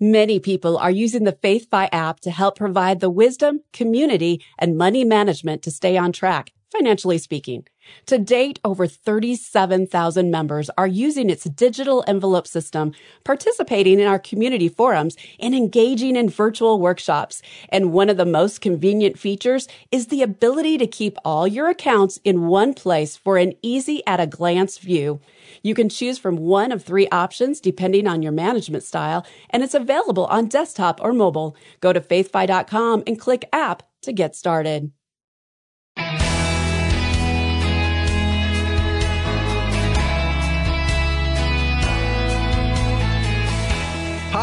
Many 0.00 0.38
people 0.38 0.78
are 0.78 0.92
using 0.92 1.24
the 1.24 1.32
FaithFi 1.32 1.88
app 1.90 2.20
to 2.20 2.30
help 2.30 2.56
provide 2.56 3.00
the 3.00 3.10
wisdom, 3.10 3.62
community, 3.72 4.40
and 4.56 4.78
money 4.78 5.04
management 5.04 5.60
to 5.62 5.72
stay 5.72 5.96
on 5.96 6.12
track, 6.12 6.52
financially 6.70 7.18
speaking. 7.18 7.64
To 8.06 8.18
date, 8.18 8.58
over 8.64 8.86
37,000 8.86 10.30
members 10.30 10.70
are 10.76 10.86
using 10.86 11.30
its 11.30 11.44
digital 11.44 12.04
envelope 12.06 12.46
system, 12.46 12.92
participating 13.24 13.98
in 13.98 14.06
our 14.06 14.18
community 14.18 14.68
forums, 14.68 15.16
and 15.40 15.54
engaging 15.54 16.16
in 16.16 16.28
virtual 16.28 16.80
workshops. 16.80 17.40
And 17.70 17.92
one 17.92 18.10
of 18.10 18.16
the 18.16 18.26
most 18.26 18.60
convenient 18.60 19.18
features 19.18 19.68
is 19.90 20.08
the 20.08 20.22
ability 20.22 20.78
to 20.78 20.86
keep 20.86 21.16
all 21.24 21.46
your 21.46 21.68
accounts 21.68 22.18
in 22.24 22.46
one 22.46 22.74
place 22.74 23.16
for 23.16 23.38
an 23.38 23.54
easy 23.62 24.02
at 24.06 24.20
a 24.20 24.26
glance 24.26 24.78
view. 24.78 25.20
You 25.62 25.74
can 25.74 25.88
choose 25.88 26.18
from 26.18 26.36
one 26.36 26.72
of 26.72 26.84
three 26.84 27.08
options 27.08 27.60
depending 27.60 28.06
on 28.06 28.22
your 28.22 28.32
management 28.32 28.84
style, 28.84 29.26
and 29.50 29.62
it's 29.62 29.74
available 29.74 30.26
on 30.26 30.46
desktop 30.46 31.00
or 31.02 31.12
mobile. 31.12 31.56
Go 31.80 31.92
to 31.92 32.00
faithfi.com 32.00 33.04
and 33.06 33.18
click 33.18 33.48
app 33.52 33.82
to 34.02 34.12
get 34.12 34.36
started. 34.36 34.92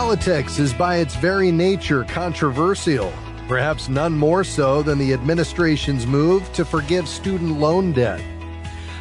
Politics 0.05 0.59
is 0.59 0.71
by 0.71 0.97
its 0.97 1.15
very 1.15 1.51
nature 1.51 2.03
controversial, 2.03 3.11
perhaps 3.47 3.89
none 3.89 4.15
more 4.15 4.43
so 4.43 4.83
than 4.83 4.99
the 4.99 5.11
administration's 5.11 6.05
move 6.05 6.53
to 6.53 6.63
forgive 6.63 7.07
student 7.07 7.59
loan 7.59 7.91
debt. 7.91 8.21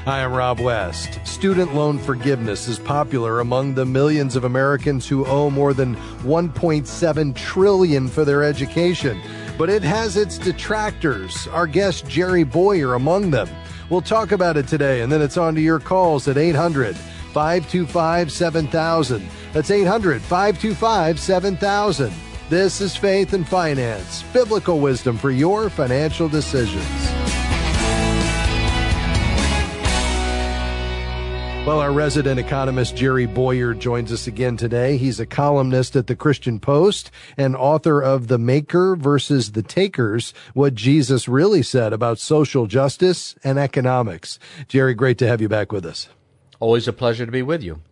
Hi, 0.07 0.25
I'm 0.25 0.33
Rob 0.33 0.61
West. 0.61 1.21
Student 1.27 1.75
loan 1.75 1.99
forgiveness 1.99 2.69
is 2.69 2.79
popular 2.79 3.41
among 3.41 3.75
the 3.75 3.85
millions 3.85 4.35
of 4.35 4.45
Americans 4.45 5.07
who 5.07 5.27
owe 5.27 5.51
more 5.51 5.75
than 5.75 5.95
1.7 6.23 7.37
trillion 7.37 8.09
for 8.09 8.25
their 8.25 8.43
education, 8.43 9.21
but 9.59 9.69
it 9.69 9.83
has 9.83 10.17
its 10.17 10.39
detractors. 10.39 11.47
Our 11.49 11.67
guest 11.67 12.09
Jerry 12.09 12.45
Bowyer 12.45 12.95
among 12.95 13.31
them. 13.31 13.51
We'll 13.91 14.01
talk 14.01 14.33
about 14.33 14.57
it 14.57 14.67
today, 14.67 15.03
and 15.03 15.13
then 15.13 15.21
it's 15.21 15.37
on 15.37 15.55
to 15.55 15.61
your 15.61 15.81
calls 15.81 16.29
at 16.29 16.39
800 16.39 16.97
525 17.35 18.33
7000. 18.33 19.29
That's 19.53 19.71
800 19.71 20.23
525 20.23 21.21
7000. 21.21 22.13
This 22.49 22.81
is 22.81 22.97
Faith 22.97 23.33
and 23.33 23.47
Finance, 23.47 24.23
biblical 24.33 24.79
wisdom 24.79 25.19
for 25.19 25.31
your 25.31 25.69
financial 25.69 26.29
decisions. 26.29 26.85
Well, 31.67 31.81
our 31.81 31.93
resident 31.93 32.39
economist 32.39 32.95
Jerry 32.95 33.25
Bowyer 33.25 33.73
joins 33.73 34.13
us 34.13 34.27
again 34.27 34.59
today. 34.59 34.99
He's 34.99 35.19
a 35.19 35.25
columnist 35.25 35.97
at 35.97 36.07
the 36.09 36.15
Christian 36.15 36.61
Post 36.61 37.11
and 37.39 37.57
author 37.57 38.03
of 38.03 38.29
The 38.29 38.37
Maker 38.37 38.95
versus 38.95 39.53
the 39.53 39.63
Takers, 39.63 40.35
what 40.53 40.75
Jesus 40.75 41.27
really 41.27 41.63
said 41.63 41.95
about 41.95 42.19
social 42.19 42.67
justice 42.67 43.35
and 43.43 43.59
economics. 43.59 44.39
Jerry, 44.69 44.93
great 44.93 45.17
to 45.19 45.27
have 45.27 45.41
you 45.41 45.49
back 45.49 45.73
with 45.73 45.87
us. 45.87 46.11
Always 46.65 46.89
a 46.89 46.95
pleasure 46.95 47.27
to 47.27 47.31
be 47.31 47.43
with 47.43 47.63
you. 47.63 47.83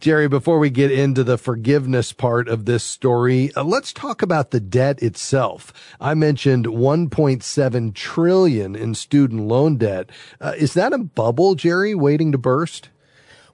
Jerry, 0.00 0.26
before 0.26 0.58
we 0.58 0.70
get 0.70 0.90
into 0.90 1.22
the 1.22 1.36
forgiveness 1.36 2.14
part 2.14 2.48
of 2.48 2.64
this 2.64 2.82
story, 2.82 3.52
uh, 3.54 3.62
let's 3.62 3.92
talk 3.92 4.22
about 4.22 4.52
the 4.52 4.58
debt 4.58 5.02
itself. 5.02 5.70
I 6.00 6.14
mentioned 6.14 6.64
1.7 6.64 7.92
trillion 7.92 8.74
in 8.74 8.94
student 8.94 9.42
loan 9.42 9.76
debt. 9.76 10.08
Uh, 10.40 10.54
is 10.56 10.72
that 10.72 10.94
a 10.94 10.98
bubble, 10.98 11.56
Jerry, 11.56 11.94
waiting 11.94 12.32
to 12.32 12.38
burst? 12.38 12.88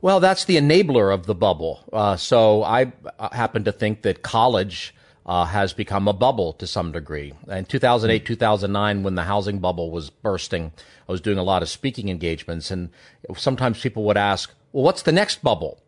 Well, 0.01 0.21
that's 0.21 0.45
the 0.45 0.59
enabler 0.59 1.13
of 1.13 1.27
the 1.27 1.35
bubble. 1.35 1.81
Uh, 1.93 2.15
so 2.15 2.63
I 2.63 2.93
happen 3.33 3.65
to 3.65 3.73
think 3.73 4.03
that 4.03 4.23
college 4.23 4.95
uh, 5.25 5.45
has 5.45 5.73
become 5.73 6.09
a 6.09 6.13
bubble 6.13 6.53
to 6.55 6.67
some 6.67 6.93
degree. 6.93 7.33
In 7.49 7.65
2008, 7.65 8.27
2009, 8.27 9.03
when 9.03 9.15
the 9.15 9.23
housing 9.23 9.59
bubble 9.59 9.91
was 9.91 10.11
bursting, 10.11 10.73
I 11.09 11.13
was 11.13 11.21
doing 11.21 11.39
a 11.39 11.43
lot 11.43 11.63
of 11.63 11.69
speaking 11.69 12.09
engagements, 12.09 12.71
and 12.71 12.91
sometimes 13.37 13.81
people 13.81 14.05
would 14.05 14.17
ask, 14.17 14.53
"Well, 14.73 14.85
what's 14.85 15.03
the 15.03 15.13
next 15.13 15.43
bubble?" 15.43 15.81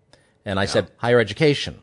And 0.44 0.58
I 0.58 0.62
yeah. 0.62 0.68
said, 0.68 0.90
"Higher 0.98 1.20
education." 1.20 1.82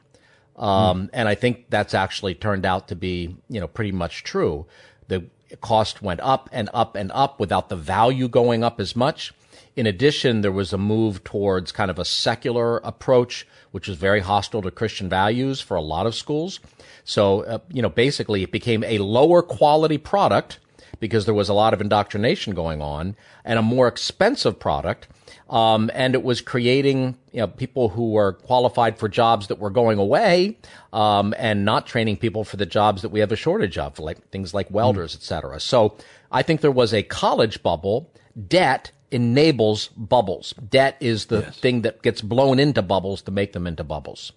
Um, 0.57 1.07
mm. 1.07 1.09
And 1.13 1.27
I 1.27 1.35
think 1.35 1.65
that's 1.69 1.93
actually 1.93 2.35
turned 2.35 2.65
out 2.65 2.87
to 2.89 2.95
be, 2.95 3.35
you 3.49 3.59
know, 3.59 3.67
pretty 3.67 3.91
much 3.91 4.23
true. 4.23 4.65
The 5.07 5.25
cost 5.59 6.01
went 6.01 6.19
up 6.21 6.49
and 6.51 6.69
up 6.73 6.95
and 6.95 7.11
up 7.13 7.39
without 7.39 7.69
the 7.69 7.75
value 7.75 8.27
going 8.27 8.63
up 8.63 8.79
as 8.79 8.95
much. 8.95 9.33
In 9.75 9.87
addition, 9.87 10.41
there 10.41 10.51
was 10.51 10.73
a 10.73 10.77
move 10.77 11.23
towards 11.23 11.71
kind 11.71 11.89
of 11.89 11.97
a 11.97 12.05
secular 12.05 12.77
approach, 12.77 13.47
which 13.71 13.87
was 13.87 13.97
very 13.97 14.19
hostile 14.19 14.61
to 14.61 14.71
Christian 14.71 15.07
values 15.09 15.61
for 15.61 15.77
a 15.77 15.81
lot 15.81 16.05
of 16.05 16.13
schools. 16.15 16.59
So, 17.03 17.41
uh, 17.45 17.59
you 17.71 17.81
know, 17.81 17.89
basically 17.89 18.43
it 18.43 18.51
became 18.51 18.83
a 18.83 18.97
lower 18.97 19.41
quality 19.41 19.97
product 19.97 20.59
because 20.99 21.25
there 21.25 21.33
was 21.33 21.49
a 21.49 21.53
lot 21.53 21.73
of 21.73 21.81
indoctrination 21.81 22.53
going 22.53 22.81
on 22.81 23.15
and 23.45 23.57
a 23.57 23.61
more 23.61 23.87
expensive 23.87 24.59
product. 24.59 25.07
Um, 25.49 25.89
and 25.93 26.15
it 26.15 26.23
was 26.23 26.41
creating 26.41 27.17
you 27.31 27.39
know, 27.39 27.47
people 27.47 27.89
who 27.89 28.11
were 28.11 28.33
qualified 28.33 28.97
for 28.97 29.09
jobs 29.09 29.47
that 29.47 29.59
were 29.59 29.69
going 29.69 29.97
away 29.97 30.57
um, 30.93 31.33
and 31.37 31.65
not 31.65 31.87
training 31.87 32.17
people 32.17 32.43
for 32.43 32.57
the 32.57 32.65
jobs 32.65 33.01
that 33.01 33.09
we 33.09 33.19
have 33.19 33.31
a 33.31 33.35
shortage 33.35 33.77
of, 33.77 33.99
like 33.99 34.29
things 34.29 34.53
like 34.53 34.69
welders, 34.69 35.13
mm. 35.13 35.17
et 35.17 35.23
cetera. 35.23 35.59
So 35.59 35.97
I 36.31 36.43
think 36.43 36.61
there 36.61 36.71
was 36.71 36.93
a 36.93 37.03
college 37.03 37.63
bubble. 37.63 38.11
Debt 38.47 38.91
enables 39.11 39.89
bubbles. 39.89 40.53
Debt 40.53 40.97
is 40.99 41.25
the 41.25 41.41
yes. 41.41 41.57
thing 41.57 41.81
that 41.81 42.01
gets 42.01 42.21
blown 42.21 42.59
into 42.59 42.81
bubbles 42.81 43.21
to 43.23 43.31
make 43.31 43.53
them 43.53 43.67
into 43.67 43.83
bubbles. 43.83 44.31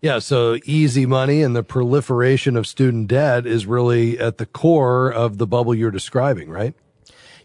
Yeah, 0.00 0.20
so 0.20 0.58
easy 0.64 1.06
money 1.06 1.42
and 1.42 1.56
the 1.56 1.64
proliferation 1.64 2.56
of 2.56 2.66
student 2.66 3.08
debt 3.08 3.46
is 3.46 3.66
really 3.66 4.18
at 4.18 4.38
the 4.38 4.46
core 4.46 5.12
of 5.12 5.38
the 5.38 5.46
bubble 5.46 5.74
you're 5.74 5.90
describing, 5.90 6.48
right? 6.48 6.74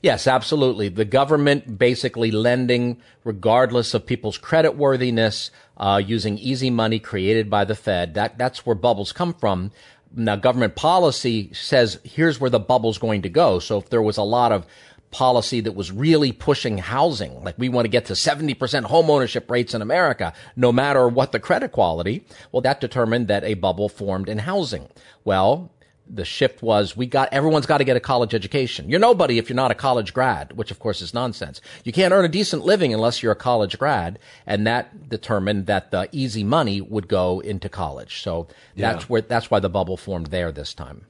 Yes, 0.03 0.27
absolutely. 0.27 0.89
The 0.89 1.05
government 1.05 1.79
basically 1.79 2.29
lending 2.29 3.01
regardless 3.23 3.93
of 3.93 4.05
people's 4.05 4.37
credit 4.37 4.75
worthiness, 4.75 5.49
uh, 5.77 6.01
using 6.05 6.37
easy 6.37 6.69
money 6.69 6.99
created 6.99 7.49
by 7.49 7.63
the 7.63 7.73
Fed. 7.73 8.13
That, 8.13 8.37
that's 8.37 8.65
where 8.65 8.75
bubbles 8.75 9.13
come 9.13 9.33
from. 9.33 9.71
Now, 10.13 10.35
government 10.35 10.75
policy 10.75 11.51
says 11.53 11.99
here's 12.03 12.39
where 12.39 12.49
the 12.49 12.59
bubble's 12.59 12.97
going 12.97 13.23
to 13.23 13.29
go. 13.29 13.59
So 13.59 13.79
if 13.79 13.89
there 13.89 14.01
was 14.01 14.17
a 14.17 14.23
lot 14.23 14.51
of 14.51 14.67
policy 15.13 15.61
that 15.61 15.75
was 15.75 15.91
really 15.91 16.33
pushing 16.33 16.79
housing. 16.79 17.43
Like 17.43 17.57
we 17.57 17.69
want 17.69 17.85
to 17.85 17.89
get 17.89 18.05
to 18.05 18.13
70% 18.13 18.57
homeownership 18.57 19.49
rates 19.49 19.73
in 19.73 19.81
America, 19.81 20.33
no 20.55 20.73
matter 20.73 21.07
what 21.07 21.31
the 21.31 21.39
credit 21.39 21.71
quality. 21.71 22.25
Well, 22.51 22.61
that 22.61 22.81
determined 22.81 23.29
that 23.29 23.45
a 23.45 23.53
bubble 23.53 23.87
formed 23.87 24.27
in 24.27 24.39
housing. 24.39 24.89
Well, 25.23 25.71
the 26.09 26.25
shift 26.25 26.61
was 26.61 26.97
we 26.97 27.05
got 27.05 27.29
everyone's 27.31 27.65
got 27.65 27.77
to 27.77 27.83
get 27.83 27.95
a 27.95 28.01
college 28.01 28.33
education. 28.33 28.89
You're 28.89 28.99
nobody 28.99 29.37
if 29.37 29.49
you're 29.49 29.55
not 29.55 29.71
a 29.71 29.75
college 29.75 30.13
grad, 30.13 30.53
which 30.57 30.71
of 30.71 30.79
course 30.79 31.01
is 31.01 31.13
nonsense. 31.13 31.61
You 31.83 31.93
can't 31.93 32.13
earn 32.13 32.25
a 32.25 32.29
decent 32.29 32.65
living 32.65 32.93
unless 32.93 33.23
you're 33.23 33.31
a 33.31 33.37
college 33.37 33.79
grad, 33.79 34.19
and 34.45 34.67
that 34.67 35.09
determined 35.09 35.67
that 35.67 35.91
the 35.91 36.09
easy 36.11 36.43
money 36.43 36.81
would 36.81 37.07
go 37.07 37.39
into 37.39 37.69
college. 37.69 38.21
So 38.21 38.47
that's 38.75 39.03
yeah. 39.03 39.07
where 39.07 39.21
that's 39.21 39.49
why 39.49 39.59
the 39.59 39.69
bubble 39.69 39.97
formed 39.97 40.27
there 40.27 40.51
this 40.51 40.73
time. 40.73 41.05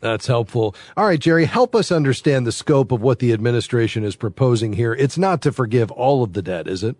That's 0.00 0.26
helpful. 0.26 0.76
All 0.96 1.06
right, 1.06 1.18
Jerry, 1.18 1.46
help 1.46 1.74
us 1.74 1.90
understand 1.90 2.46
the 2.46 2.52
scope 2.52 2.92
of 2.92 3.02
what 3.02 3.18
the 3.18 3.32
administration 3.32 4.04
is 4.04 4.14
proposing 4.14 4.74
here. 4.74 4.94
It's 4.94 5.18
not 5.18 5.42
to 5.42 5.52
forgive 5.52 5.90
all 5.90 6.22
of 6.22 6.34
the 6.34 6.42
debt, 6.42 6.68
is 6.68 6.84
it? 6.84 6.96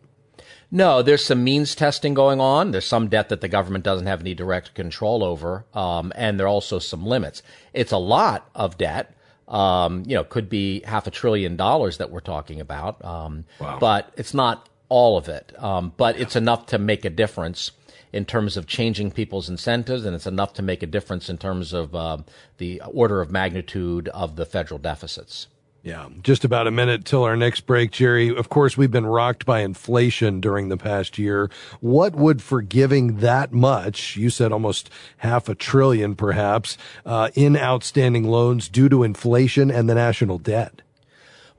No, 0.70 1.00
there's 1.00 1.24
some 1.24 1.44
means 1.44 1.74
testing 1.74 2.12
going 2.12 2.40
on. 2.40 2.72
There's 2.72 2.84
some 2.84 3.08
debt 3.08 3.30
that 3.30 3.40
the 3.40 3.48
government 3.48 3.84
doesn't 3.84 4.06
have 4.06 4.20
any 4.20 4.34
direct 4.34 4.74
control 4.74 5.24
over, 5.24 5.64
um, 5.72 6.12
and 6.14 6.38
there 6.38 6.46
are 6.46 6.50
also 6.50 6.78
some 6.78 7.06
limits. 7.06 7.42
It's 7.72 7.92
a 7.92 7.98
lot 7.98 8.50
of 8.54 8.76
debt. 8.76 9.14
Um, 9.46 10.02
you 10.06 10.14
know, 10.14 10.24
could 10.24 10.50
be 10.50 10.82
half 10.84 11.06
a 11.06 11.10
trillion 11.10 11.56
dollars 11.56 11.96
that 11.98 12.10
we're 12.10 12.20
talking 12.20 12.60
about, 12.60 13.02
um, 13.02 13.46
wow. 13.58 13.78
but 13.80 14.12
it's 14.18 14.34
not 14.34 14.68
all 14.90 15.16
of 15.16 15.30
it. 15.30 15.54
Um, 15.56 15.94
but 15.96 16.20
it's 16.20 16.36
enough 16.36 16.66
to 16.66 16.78
make 16.78 17.06
a 17.06 17.10
difference 17.10 17.70
in 18.12 18.24
terms 18.24 18.56
of 18.56 18.66
changing 18.66 19.10
people's 19.10 19.48
incentives, 19.48 20.04
and 20.04 20.14
it's 20.14 20.26
enough 20.26 20.52
to 20.54 20.62
make 20.62 20.82
a 20.82 20.86
difference 20.86 21.28
in 21.28 21.38
terms 21.38 21.72
of 21.72 21.94
uh, 21.94 22.18
the 22.58 22.80
order 22.86 23.20
of 23.20 23.30
magnitude 23.30 24.08
of 24.08 24.36
the 24.36 24.46
federal 24.46 24.78
deficits. 24.78 25.46
Yeah, 25.82 26.08
just 26.22 26.44
about 26.44 26.66
a 26.66 26.72
minute 26.72 27.04
till 27.04 27.22
our 27.22 27.36
next 27.36 27.60
break, 27.60 27.92
Jerry. 27.92 28.34
Of 28.34 28.48
course, 28.48 28.76
we've 28.76 28.90
been 28.90 29.06
rocked 29.06 29.46
by 29.46 29.60
inflation 29.60 30.40
during 30.40 30.68
the 30.68 30.76
past 30.76 31.18
year. 31.18 31.50
What 31.80 32.16
would 32.16 32.42
forgiving 32.42 33.18
that 33.18 33.52
much, 33.52 34.16
you 34.16 34.28
said 34.28 34.52
almost 34.52 34.90
half 35.18 35.48
a 35.48 35.54
trillion 35.54 36.16
perhaps, 36.16 36.76
uh, 37.06 37.30
in 37.34 37.56
outstanding 37.56 38.24
loans 38.24 38.68
due 38.68 38.88
to 38.88 39.04
inflation 39.04 39.70
and 39.70 39.88
the 39.88 39.94
national 39.94 40.38
debt? 40.38 40.82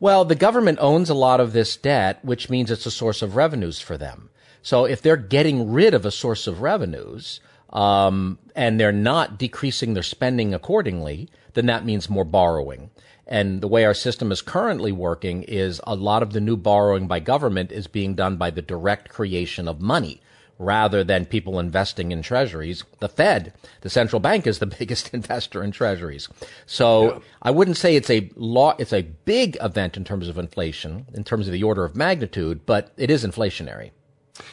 Well, 0.02 0.26
the 0.26 0.36
government 0.36 0.80
owns 0.82 1.10
a 1.10 1.14
lot 1.14 1.40
of 1.40 1.54
this 1.54 1.76
debt, 1.76 2.24
which 2.24 2.50
means 2.50 2.70
it's 2.70 2.86
a 2.86 2.92
source 2.92 3.22
of 3.22 3.36
revenues 3.36 3.80
for 3.80 3.98
them. 3.98 4.30
So 4.62 4.86
if 4.86 5.02
they're 5.02 5.18
getting 5.18 5.72
rid 5.72 5.94
of 5.94 6.06
a 6.06 6.12
source 6.12 6.48
of 6.48 6.62
revenues, 6.62 7.40
um, 7.72 8.40
and 8.56 8.80
they're 8.80 8.92
not 8.92 9.38
decreasing 9.38 9.94
their 9.94 10.04
spending 10.04 10.54
accordingly, 10.54 11.30
then 11.54 11.68
that 11.68 11.86
means 11.86 12.10
more 12.10 12.26
borrowing. 12.26 12.90
And 13.28 13.62
the 13.62 13.68
way 13.68 13.86
our 13.86 13.94
system 13.94 14.32
is 14.32 14.42
currently 14.42 14.92
working 14.92 15.44
is 15.44 15.80
a 15.86 15.96
lot 15.96 16.24
of 16.24 16.34
the 16.34 16.42
new 16.42 16.58
borrowing 16.58 17.08
by 17.08 17.20
government 17.20 17.72
is 17.72 17.86
being 17.86 18.16
done 18.16 18.38
by 18.38 18.50
the 18.50 18.62
direct 18.62 19.10
creation 19.10 19.68
of 19.68 19.82
money 19.82 20.20
rather 20.58 21.04
than 21.04 21.26
people 21.26 21.60
investing 21.60 22.12
in 22.12 22.22
treasuries. 22.22 22.84
The 23.00 23.08
Fed, 23.08 23.54
the 23.82 23.90
central 23.90 24.20
bank, 24.20 24.46
is 24.46 24.60
the 24.60 24.66
biggest 24.80 25.14
investor 25.14 25.64
in 25.64 25.72
treasuries. 25.72 26.28
So 26.66 27.14
yeah. 27.14 27.20
I 27.44 27.52
wouldn't 27.52 27.78
say 27.78 27.96
it's 27.96 28.10
a 28.10 28.30
law, 28.36 28.76
it's 28.80 28.94
a 28.94 29.04
big 29.04 29.58
event 29.62 29.96
in 29.96 30.04
terms 30.04 30.28
of 30.28 30.38
inflation, 30.38 31.06
in 31.14 31.24
terms 31.24 31.48
of 31.48 31.54
the 31.54 31.64
order 31.64 31.86
of 31.86 31.96
magnitude, 31.96 32.66
but 32.66 32.92
it 32.98 33.10
is 33.10 33.24
inflationary. 33.24 33.92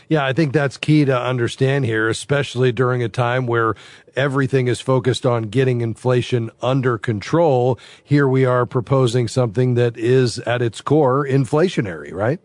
Yeah, 0.09 0.25
I 0.25 0.33
think 0.33 0.53
that's 0.53 0.77
key 0.77 1.05
to 1.05 1.19
understand 1.19 1.85
here, 1.85 2.09
especially 2.09 2.73
during 2.73 3.03
a 3.03 3.09
time 3.09 3.47
where 3.47 3.75
everything 4.15 4.69
is 4.69 4.81
focused 4.81 5.27
on 5.27 5.45
getting 5.45 5.81
inflation 5.81 6.51
under 6.63 6.99
control. 6.99 7.79
Here 8.03 8.29
we 8.29 8.45
are 8.45 8.67
proposing 8.67 9.29
something 9.29 9.75
that 9.75 9.97
is 9.97 10.39
at 10.41 10.63
its 10.63 10.81
core 10.81 11.27
inflationary, 11.27 12.13
right? 12.13 12.41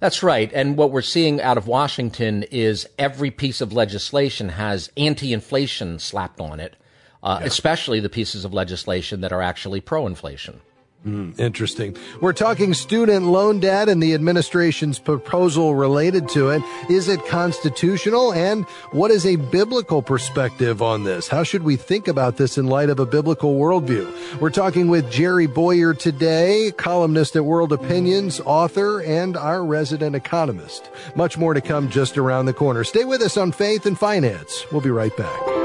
That's 0.00 0.22
right. 0.22 0.52
And 0.52 0.76
what 0.76 0.90
we're 0.90 1.00
seeing 1.00 1.40
out 1.40 1.56
of 1.56 1.68
Washington 1.68 2.44
is 2.50 2.88
every 2.98 3.30
piece 3.30 3.60
of 3.60 3.72
legislation 3.72 4.48
has 4.48 4.90
anti 4.96 5.32
inflation 5.32 6.00
slapped 6.00 6.40
on 6.40 6.58
it, 6.58 6.74
uh, 7.22 7.38
yeah. 7.40 7.46
especially 7.46 8.00
the 8.00 8.08
pieces 8.08 8.44
of 8.44 8.52
legislation 8.52 9.20
that 9.20 9.32
are 9.32 9.40
actually 9.40 9.80
pro 9.80 10.08
inflation. 10.08 10.60
Mm, 11.06 11.36
interesting. 11.38 11.96
We're 12.20 12.32
talking 12.32 12.74
student 12.74 13.26
loan 13.26 13.58
debt 13.58 13.88
and 13.88 14.00
the 14.00 14.14
administration's 14.14 15.00
proposal 15.00 15.74
related 15.74 16.28
to 16.30 16.50
it. 16.50 16.62
Is 16.88 17.08
it 17.08 17.26
constitutional? 17.26 18.32
And 18.32 18.64
what 18.92 19.10
is 19.10 19.26
a 19.26 19.34
biblical 19.34 20.00
perspective 20.00 20.80
on 20.80 21.02
this? 21.02 21.26
How 21.26 21.42
should 21.42 21.64
we 21.64 21.74
think 21.74 22.06
about 22.06 22.36
this 22.36 22.56
in 22.56 22.66
light 22.68 22.88
of 22.88 23.00
a 23.00 23.06
biblical 23.06 23.56
worldview? 23.56 24.40
We're 24.40 24.50
talking 24.50 24.86
with 24.86 25.10
Jerry 25.10 25.48
Bowyer 25.48 25.92
today, 25.92 26.70
columnist 26.76 27.34
at 27.34 27.44
World 27.44 27.72
Opinions, 27.72 28.40
author, 28.40 29.02
and 29.02 29.36
our 29.36 29.64
resident 29.64 30.14
economist. 30.14 30.88
Much 31.16 31.36
more 31.36 31.52
to 31.52 31.60
come 31.60 31.90
just 31.90 32.16
around 32.16 32.46
the 32.46 32.52
corner. 32.52 32.84
Stay 32.84 33.04
with 33.04 33.22
us 33.22 33.36
on 33.36 33.50
Faith 33.50 33.86
and 33.86 33.98
Finance. 33.98 34.66
We'll 34.70 34.80
be 34.80 34.90
right 34.90 35.16
back. 35.16 35.61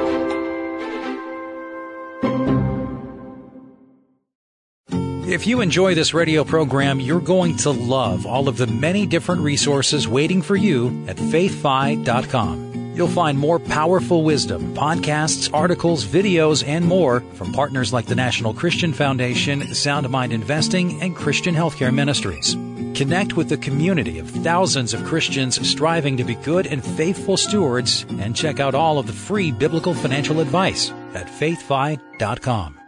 If 5.27 5.45
you 5.45 5.59
enjoy 5.59 5.93
this 5.93 6.13
radio 6.13 6.45
program, 6.45 7.01
you're 7.01 7.19
going 7.19 7.57
to 7.57 7.71
love 7.71 8.25
all 8.25 8.47
of 8.47 8.55
the 8.55 8.65
many 8.65 9.05
different 9.05 9.41
resources 9.41 10.07
waiting 10.07 10.41
for 10.41 10.55
you 10.55 11.03
at 11.09 11.17
faithfi.com. 11.17 12.93
You'll 12.95 13.09
find 13.09 13.37
more 13.37 13.59
powerful 13.59 14.23
wisdom, 14.23 14.73
podcasts, 14.73 15.53
articles, 15.53 16.05
videos, 16.05 16.65
and 16.65 16.85
more 16.85 17.19
from 17.33 17.51
partners 17.51 17.91
like 17.91 18.05
the 18.05 18.15
National 18.15 18.53
Christian 18.53 18.93
Foundation, 18.93 19.75
Sound 19.75 20.09
Mind 20.09 20.31
Investing, 20.31 21.01
and 21.01 21.13
Christian 21.13 21.53
Healthcare 21.53 21.93
Ministries. 21.93 22.53
Connect 22.97 23.33
with 23.33 23.49
the 23.49 23.57
community 23.57 24.19
of 24.19 24.29
thousands 24.29 24.93
of 24.93 25.03
Christians 25.03 25.59
striving 25.69 26.15
to 26.15 26.23
be 26.23 26.35
good 26.35 26.67
and 26.67 26.81
faithful 26.81 27.35
stewards 27.35 28.05
and 28.21 28.33
check 28.33 28.61
out 28.61 28.75
all 28.75 28.97
of 28.97 29.07
the 29.07 29.13
free 29.13 29.51
biblical 29.51 29.93
financial 29.93 30.39
advice 30.39 30.89
at 31.13 31.27
faithfi.com. 31.27 32.79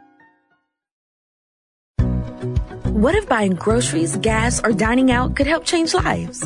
What 3.00 3.16
if 3.16 3.30
buying 3.30 3.56
groceries, 3.56 4.18
gas, 4.18 4.62
or 4.62 4.74
dining 4.74 5.10
out 5.10 5.38
could 5.38 5.48
help 5.48 5.64
change 5.64 5.94
lives? 5.94 6.46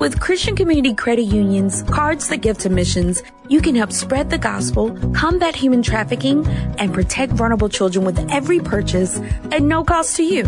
With 0.00 0.18
Christian 0.18 0.56
Community 0.56 0.94
Credit 0.94 1.22
Union's 1.22 1.84
cards 1.84 2.26
that 2.26 2.38
give 2.38 2.58
to 2.58 2.68
missions, 2.68 3.22
you 3.46 3.60
can 3.60 3.76
help 3.76 3.92
spread 3.92 4.28
the 4.28 4.36
gospel, 4.36 4.90
combat 5.12 5.54
human 5.54 5.80
trafficking, 5.80 6.44
and 6.80 6.92
protect 6.92 7.34
vulnerable 7.34 7.68
children 7.68 8.04
with 8.04 8.18
every 8.32 8.58
purchase 8.58 9.20
at 9.52 9.62
no 9.62 9.84
cost 9.84 10.16
to 10.16 10.24
you. 10.24 10.42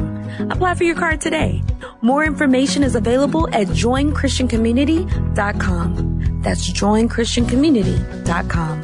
Apply 0.50 0.74
for 0.74 0.82
your 0.82 0.96
card 0.96 1.20
today. 1.20 1.62
More 2.02 2.24
information 2.24 2.82
is 2.82 2.96
available 2.96 3.46
at 3.54 3.68
joinchristiancommunity.com. 3.68 6.42
That's 6.42 6.68
joinchristiancommunity.com. 6.68 8.82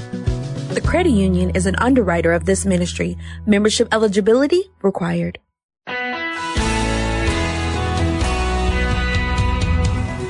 The 0.75 0.83
credit 0.83 1.11
union 1.11 1.51
is 1.51 1.67
an 1.67 1.75
underwriter 1.79 2.33
of 2.33 2.45
this 2.45 2.65
ministry. 2.65 3.19
Membership 3.45 3.89
eligibility 3.91 4.71
required. 4.83 5.41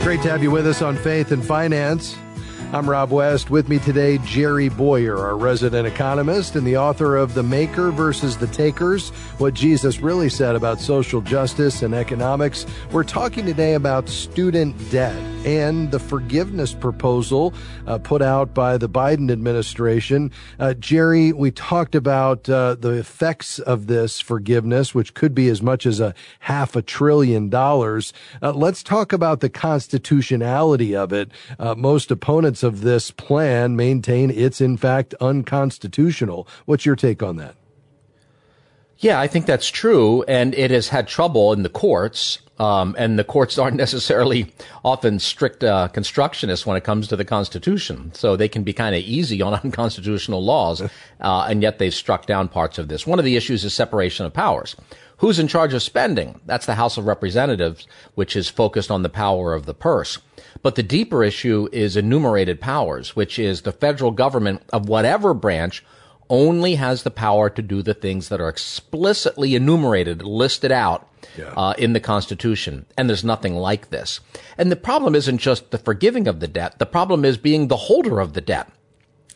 Great 0.00 0.23
to 0.23 0.31
have 0.31 0.43
you 0.43 0.50
with 0.50 0.67
us 0.67 0.81
on 0.81 0.97
Faith 0.97 1.31
and 1.31 1.44
Finance. 1.44 2.17
I'm 2.72 2.88
Rob 2.88 3.11
West. 3.11 3.50
With 3.50 3.69
me 3.69 3.81
today, 3.81 4.19
Jerry 4.19 4.69
Bowyer, 4.69 5.19
our 5.19 5.37
resident 5.37 5.88
economist 5.88 6.55
and 6.55 6.64
the 6.64 6.76
author 6.76 7.17
of 7.17 7.34
The 7.34 7.43
Maker 7.43 7.90
versus 7.90 8.37
the 8.37 8.46
Takers 8.46 9.11
What 9.38 9.55
Jesus 9.55 9.99
Really 9.99 10.28
Said 10.28 10.55
About 10.55 10.78
Social 10.78 11.20
Justice 11.20 11.82
and 11.82 11.93
Economics. 11.93 12.67
We're 12.93 13.02
talking 13.02 13.44
today 13.44 13.75
about 13.75 14.08
student 14.08 14.76
debt 14.93 15.20
and 15.44 15.90
the 15.90 15.99
forgiveness 15.99 16.75
proposal 16.75 17.55
uh, 17.87 17.99
put 17.99 18.22
out 18.22 18.55
by 18.55 18.76
the 18.76 18.88
Biden 18.88 19.32
administration. 19.32 20.31
Uh, 20.58 20.75
Jerry, 20.75 21.32
we 21.32 21.50
talked 21.50 21.94
about 21.94 22.49
uh, 22.49 22.76
the 22.76 22.90
effects 22.90 23.58
of 23.58 23.87
this 23.87 24.20
forgiveness, 24.20 24.94
which 24.94 25.14
could 25.14 25.34
be 25.34 25.49
as 25.49 25.62
much 25.62 25.87
as 25.87 25.99
a 25.99 26.14
half 26.40 26.76
a 26.76 26.82
trillion 26.82 27.49
dollars. 27.49 28.12
Uh, 28.43 28.52
let's 28.52 28.82
talk 28.82 29.12
about 29.12 29.40
the 29.40 29.49
constitutionality 29.49 30.94
of 30.94 31.12
it. 31.12 31.32
Uh, 31.58 31.75
most 31.75 32.11
opponents 32.11 32.59
of 32.62 32.82
this 32.82 33.10
plan 33.10 33.76
maintain 33.76 34.30
it's 34.30 34.60
in 34.60 34.76
fact 34.76 35.14
unconstitutional. 35.20 36.46
What's 36.66 36.86
your 36.86 36.96
take 36.96 37.22
on 37.22 37.36
that? 37.36 37.54
Yeah, 39.00 39.19
I 39.19 39.29
think 39.29 39.47
that's 39.47 39.69
true, 39.70 40.23
and 40.25 40.55
it 40.55 40.70
has 40.70 40.88
had 40.88 41.08
trouble 41.08 41.55
in 41.55 41.62
the 41.62 41.70
courts. 41.70 42.38
Um, 42.58 42.94
and 42.99 43.19
the 43.19 43.25
courts 43.25 43.56
aren't 43.58 43.79
necessarily 43.79 44.52
often 44.85 45.19
strict 45.19 45.64
uh, 45.64 45.88
constructionists 45.91 46.67
when 46.67 46.76
it 46.76 46.85
comes 46.85 47.08
to 47.08 47.17
the 47.17 47.25
Constitution, 47.25 48.12
so 48.12 48.37
they 48.37 48.49
can 48.49 48.62
be 48.62 48.75
kind 48.75 48.94
of 48.94 49.00
easy 49.00 49.41
on 49.41 49.55
unconstitutional 49.64 50.44
laws, 50.44 50.82
uh, 50.82 51.47
and 51.49 51.62
yet 51.62 51.79
they've 51.79 51.94
struck 51.94 52.26
down 52.26 52.49
parts 52.49 52.76
of 52.76 52.88
this. 52.88 53.06
One 53.06 53.19
of 53.19 53.25
the 53.25 53.37
issues 53.37 53.64
is 53.64 53.73
separation 53.73 54.26
of 54.26 54.35
powers. 54.35 54.76
Who's 55.17 55.38
in 55.38 55.49
charge 55.49 55.73
of 55.73 55.82
spending? 55.82 56.38
That's 56.44 56.67
the 56.67 56.75
House 56.75 56.99
of 56.99 57.06
Representatives, 57.06 57.87
which 58.14 58.37
is 58.37 58.49
focused 58.49 58.91
on 58.91 59.03
the 59.03 59.08
power 59.08 59.55
of 59.55 59.64
the 59.64 59.75
purse. 59.75 60.19
But 60.62 60.75
the 60.75 60.82
deeper 60.82 61.25
issue 61.25 61.69
is 61.73 61.96
enumerated 61.96 62.61
powers, 62.61 63.17
which 63.17 63.38
is 63.38 63.62
the 63.62 63.73
federal 63.73 64.11
government 64.11 64.62
of 64.73 64.88
whatever 64.88 65.32
branch 65.32 65.85
only 66.31 66.77
has 66.77 67.03
the 67.03 67.11
power 67.11 67.50
to 67.50 67.61
do 67.61 67.82
the 67.82 67.93
things 67.93 68.31
that 68.31 68.41
are 68.41 68.49
explicitly 68.49 69.55
enumerated, 69.55 70.23
listed 70.23 70.73
out 70.73 71.06
yeah. 71.37 71.53
uh, 71.56 71.75
in 71.77 71.93
the 71.93 72.00
Constitution. 72.00 72.87
And 72.97 73.09
there's 73.09 73.25
nothing 73.25 73.56
like 73.56 73.91
this. 73.91 74.21
And 74.56 74.71
the 74.73 74.77
problem 74.77 75.15
isn't 75.15 75.38
just 75.38 75.71
the 75.71 75.79
forgiving 75.79 76.27
of 76.27 76.41
the 76.41 76.49
debt. 76.49 76.79
The 76.79 76.87
problem 76.87 77.25
is 77.25 77.37
being 77.37 77.69
the 77.69 77.77
holder 77.77 78.21
of 78.21 78.32
the 78.32 78.41
debt. 78.41 78.71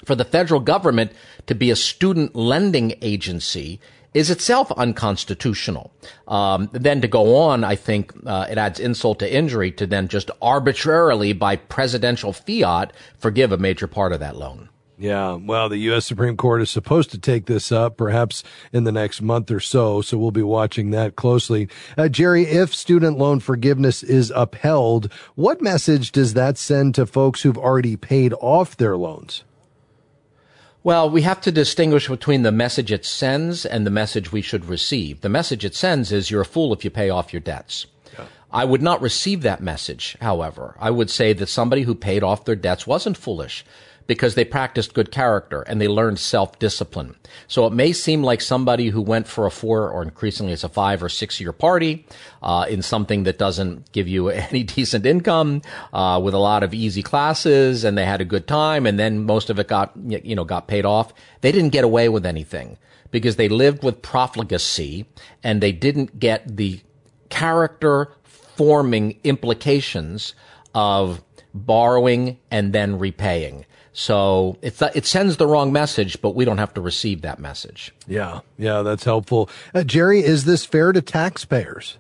For 0.05 0.15
the 0.15 0.25
federal 0.25 0.61
government 0.61 1.13
to 1.47 1.55
be 1.55 1.71
a 1.71 1.77
student 1.77 2.37
lending 2.37 2.95
agency 3.03 3.81
is 4.13 4.31
itself 4.31 4.71
unconstitutional. 4.73 5.93
Um, 6.29 6.71
then 6.73 7.01
to 7.01 7.09
go 7.09 7.37
on, 7.37 7.65
I 7.65 7.75
think 7.75 8.13
uh, 8.25 8.47
it 8.49 8.59
adds 8.59 8.79
insult 8.79 9.19
to 9.19 9.35
injury 9.35 9.73
to 9.73 9.87
then 9.87 10.07
just 10.07 10.31
arbitrarily, 10.41 11.33
by 11.33 11.57
presidential 11.57 12.33
fiat, 12.33 12.93
forgive 13.19 13.51
a 13.51 13.59
major 13.59 13.89
part 13.89 14.13
of 14.13 14.21
that 14.21 14.37
loan. 14.37 14.69
Yeah, 14.97 15.35
well, 15.35 15.69
the 15.69 15.79
U.S. 15.79 16.07
Supreme 16.07 16.37
Court 16.37 16.63
is 16.63 16.71
supposed 16.71 17.11
to 17.11 17.19
take 17.19 17.47
this 17.47 17.73
up 17.73 17.97
perhaps 17.97 18.45
in 18.73 18.85
the 18.85 18.93
next 18.93 19.21
month 19.21 19.51
or 19.51 19.59
so, 19.59 20.01
so 20.03 20.17
we'll 20.17 20.31
be 20.31 20.43
watching 20.43 20.91
that 20.91 21.17
closely. 21.17 21.69
Uh, 21.99 22.09
Jerry, 22.09 22.45
if 22.45 22.73
student 22.73 23.19
loan 23.19 23.41
forgiveness 23.41 24.05
is 24.05 24.33
upheld, 24.35 25.13
what 25.35 25.61
message 25.61 26.13
does 26.13 26.35
that 26.35 26.57
send 26.57 26.95
to 26.95 27.07
folks 27.07 27.43
who've 27.43 27.59
already 27.59 27.97
paid 27.97 28.35
off 28.35 28.77
their 28.77 28.97
loans? 28.97 29.43
Well, 30.85 31.11
we 31.11 31.23
have 31.23 31.41
to 31.41 31.51
distinguish 31.51 32.09
between 32.09 32.43
the 32.43 32.53
message 32.53 32.93
it 32.93 33.05
sends 33.05 33.67
and 33.67 33.85
the 33.85 33.91
message 33.91 34.31
we 34.31 34.43
should 34.43 34.67
receive. 34.67 35.23
The 35.23 35.29
message 35.29 35.65
it 35.65 35.75
sends 35.75 36.13
is 36.13 36.31
you're 36.31 36.43
a 36.43 36.47
fool 36.47 36.73
if 36.73 36.85
you 36.85 36.91
pay 36.91 37.11
off 37.11 37.33
your 37.33 37.41
debts. 37.41 37.87
Yeah. 38.17 38.27
I 38.53 38.65
would 38.65 38.83
not 38.83 39.01
receive 39.01 39.43
that 39.43 39.63
message, 39.63 40.17
however. 40.21 40.77
I 40.79 40.91
would 40.91 41.11
say 41.11 41.33
that 41.33 41.49
somebody 41.49 41.83
who 41.83 41.95
paid 41.95 42.23
off 42.23 42.45
their 42.45 42.55
debts 42.55 42.87
wasn't 42.87 43.17
foolish 43.17 43.65
because 44.07 44.35
they 44.35 44.45
practiced 44.45 44.95
good 44.95 45.11
character 45.11 45.63
and 45.63 45.81
they 45.81 45.89
learned 45.89 46.19
self-discipline. 46.19 47.17
So 47.49 47.67
it 47.67 47.73
may 47.73 47.93
seem 47.93 48.23
like 48.23 48.41
somebody 48.41 48.89
who 48.89 49.01
went 49.01 49.27
for 49.27 49.47
a 49.47 49.51
four 49.51 49.91
or 49.91 50.03
increasingly 50.03 50.53
it's 50.53 50.65
a 50.65 50.69
five 50.69 51.03
or 51.03 51.09
six 51.09 51.41
year 51.41 51.53
party, 51.53 52.07
uh, 52.43 52.67
in 52.69 52.83
something 52.83 53.25
that 53.25 53.39
doesn't 53.39 53.91
give 53.93 54.09
you 54.09 54.29
any 54.51 54.63
decent 54.63 55.07
income, 55.07 55.63
uh, 55.93 56.21
with 56.23 56.35
a 56.35 56.39
lot 56.39 56.63
of 56.63 56.75
easy 56.75 57.03
classes 57.03 57.85
and 57.85 57.97
they 57.97 58.05
had 58.05 58.21
a 58.21 58.25
good 58.25 58.47
time 58.47 58.87
and 58.87 58.99
then 58.99 59.25
most 59.25 59.51
of 59.51 59.59
it 59.59 59.69
got, 59.69 59.93
you 59.97 60.35
know, 60.35 60.45
got 60.45 60.69
paid 60.69 60.85
off. 60.85 61.13
They 61.41 61.53
didn't 61.53 61.71
get 61.71 61.85
away 61.85 62.09
with 62.09 62.27
anything 62.27 62.79
because 63.11 63.37
they 63.37 63.49
lived 63.49 63.83
with 63.83 64.03
profligacy 64.03 65.07
and 65.43 65.61
they 65.61 65.73
didn't 65.73 66.19
get 66.19 66.57
the 66.57 66.81
character 67.29 68.13
forming 68.23 69.19
implications 69.25 70.35
of 70.75 71.23
borrowing 71.55 72.39
and 72.51 72.73
then 72.73 72.99
repaying. 72.99 73.65
So 73.93 74.59
it, 74.61 74.81
it 74.95 75.07
sends 75.07 75.37
the 75.37 75.47
wrong 75.47 75.73
message, 75.73 76.21
but 76.21 76.35
we 76.35 76.45
don't 76.45 76.59
have 76.59 76.75
to 76.75 76.81
receive 76.81 77.23
that 77.23 77.39
message. 77.39 77.95
Yeah, 78.09 78.41
yeah, 78.59 78.83
that's 78.83 79.05
helpful. 79.05 79.49
Uh, 79.73 79.85
Jerry, 79.85 80.21
is 80.21 80.45
this 80.47 80.67
fair 80.67 80.93
to 80.93 81.01
taxpayers? 81.01 81.97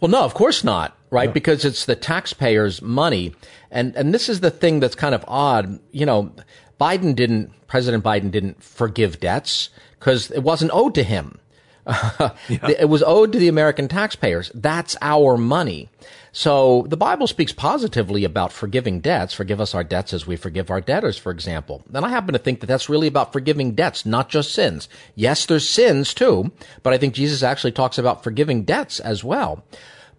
Well, 0.00 0.10
no, 0.10 0.22
of 0.22 0.32
course 0.32 0.64
not. 0.64 0.96
right? 1.10 1.34
Because 1.34 1.64
it's 1.64 1.84
the 1.84 1.96
taxpayers' 1.96 2.80
money. 2.80 3.34
And, 3.70 3.94
and 3.96 4.14
this 4.14 4.28
is 4.28 4.40
the 4.40 4.50
thing 4.50 4.80
that's 4.80 4.94
kind 4.94 5.14
of 5.14 5.24
odd. 5.28 5.78
You 5.90 6.06
know, 6.06 6.32
Biden 6.80 7.14
didn't, 7.14 7.52
President 7.66 8.02
Biden 8.04 8.30
didn't 8.30 8.62
forgive 8.62 9.20
debts 9.20 9.70
because 9.98 10.30
it 10.30 10.42
wasn't 10.42 10.70
owed 10.72 10.94
to 10.94 11.02
him. 11.02 11.38
yeah. 11.86 12.30
It 12.78 12.88
was 12.88 13.02
owed 13.02 13.32
to 13.32 13.38
the 13.38 13.48
American 13.48 13.88
taxpayers. 13.88 14.50
That's 14.54 14.96
our 15.02 15.36
money. 15.36 15.88
So 16.32 16.84
the 16.88 16.96
Bible 16.96 17.26
speaks 17.26 17.52
positively 17.52 18.24
about 18.24 18.52
forgiving 18.52 19.00
debts. 19.00 19.34
Forgive 19.34 19.60
us 19.60 19.74
our 19.74 19.82
debts 19.82 20.12
as 20.12 20.26
we 20.26 20.36
forgive 20.36 20.70
our 20.70 20.80
debtors, 20.80 21.18
for 21.18 21.32
example. 21.32 21.82
And 21.92 22.04
I 22.04 22.08
happen 22.08 22.32
to 22.34 22.38
think 22.38 22.60
that 22.60 22.66
that's 22.66 22.88
really 22.88 23.08
about 23.08 23.32
forgiving 23.32 23.74
debts, 23.74 24.06
not 24.06 24.28
just 24.28 24.52
sins. 24.52 24.88
Yes, 25.16 25.46
there's 25.46 25.68
sins 25.68 26.14
too, 26.14 26.52
but 26.82 26.92
I 26.92 26.98
think 26.98 27.14
Jesus 27.14 27.42
actually 27.42 27.72
talks 27.72 27.98
about 27.98 28.22
forgiving 28.22 28.62
debts 28.62 29.00
as 29.00 29.24
well. 29.24 29.64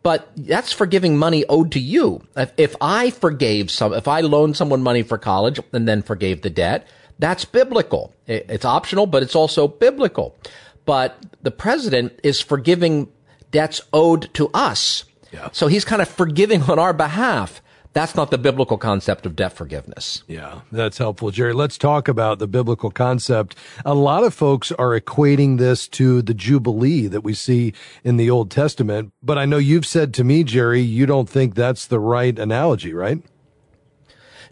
But 0.04 0.30
that's 0.36 0.74
forgiving 0.74 1.18
money 1.18 1.46
owed 1.48 1.72
to 1.74 1.80
you. 1.80 2.24
If, 2.36 2.52
if 2.58 2.76
I 2.82 3.12
forgave 3.12 3.70
some, 3.70 3.94
if 3.94 4.08
I 4.08 4.22
loaned 4.22 4.58
someone 4.58 4.82
money 4.82 5.04
for 5.04 5.18
college 5.18 5.60
and 5.72 5.88
then 5.88 6.02
forgave 6.02 6.42
the 6.42 6.50
debt, 6.50 6.88
that's 7.20 7.46
biblical. 7.46 8.14
It's 8.26 8.66
optional, 8.66 9.06
but 9.06 9.22
it's 9.22 9.36
also 9.36 9.68
biblical. 9.68 10.36
But 10.86 11.24
the 11.44 11.52
president 11.52 12.20
is 12.24 12.42
forgiving 12.42 13.10
debts 13.52 13.82
owed 13.94 14.34
to 14.34 14.50
us. 14.54 15.06
Yeah. 15.32 15.50
So 15.52 15.68
he's 15.68 15.86
kind 15.86 16.02
of 16.02 16.10
forgiving 16.10 16.64
on 16.64 16.80
our 16.80 16.94
behalf. 16.94 17.62
That's 17.94 18.16
not 18.16 18.32
the 18.32 18.38
biblical 18.38 18.78
concept 18.78 19.26
of 19.26 19.36
debt 19.36 19.52
forgiveness. 19.52 20.24
Yeah, 20.26 20.62
that's 20.72 20.98
helpful, 20.98 21.30
Jerry. 21.30 21.52
Let's 21.52 21.78
talk 21.78 22.08
about 22.08 22.40
the 22.40 22.48
biblical 22.48 22.90
concept. 22.90 23.56
A 23.84 23.94
lot 23.94 24.24
of 24.24 24.34
folks 24.34 24.72
are 24.72 24.98
equating 24.98 25.58
this 25.58 25.90
to 25.90 26.22
the 26.22 26.34
Jubilee 26.34 27.08
that 27.08 27.22
we 27.22 27.34
see 27.34 27.74
in 28.06 28.16
the 28.16 28.30
Old 28.30 28.50
Testament. 28.50 29.12
But 29.22 29.38
I 29.38 29.44
know 29.46 29.58
you've 29.58 29.86
said 29.86 30.14
to 30.16 30.24
me, 30.24 30.46
Jerry, 30.46 30.80
you 30.80 31.06
don't 31.06 31.28
think 31.28 31.54
that's 31.54 31.86
the 31.86 32.00
right 32.00 32.38
analogy, 32.40 32.94
right? 32.94 33.22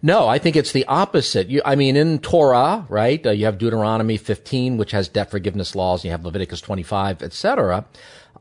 No, 0.02 0.28
I 0.28 0.38
think 0.38 0.56
it's 0.56 0.72
the 0.72 0.86
opposite. 0.86 1.50
You, 1.50 1.62
I 1.66 1.76
mean, 1.76 1.96
in 1.96 2.20
Torah, 2.20 2.86
right? 2.90 3.26
Uh, 3.26 3.32
you 3.32 3.46
have 3.46 3.58
Deuteronomy 3.58 4.18
15, 4.18 4.78
which 4.78 4.92
has 4.92 5.10
debt 5.10 5.30
forgiveness 5.30 5.76
laws. 5.76 6.02
and 6.02 6.06
You 6.06 6.12
have 6.12 6.24
Leviticus 6.24 6.62
25, 6.62 7.22
etc. 7.22 7.86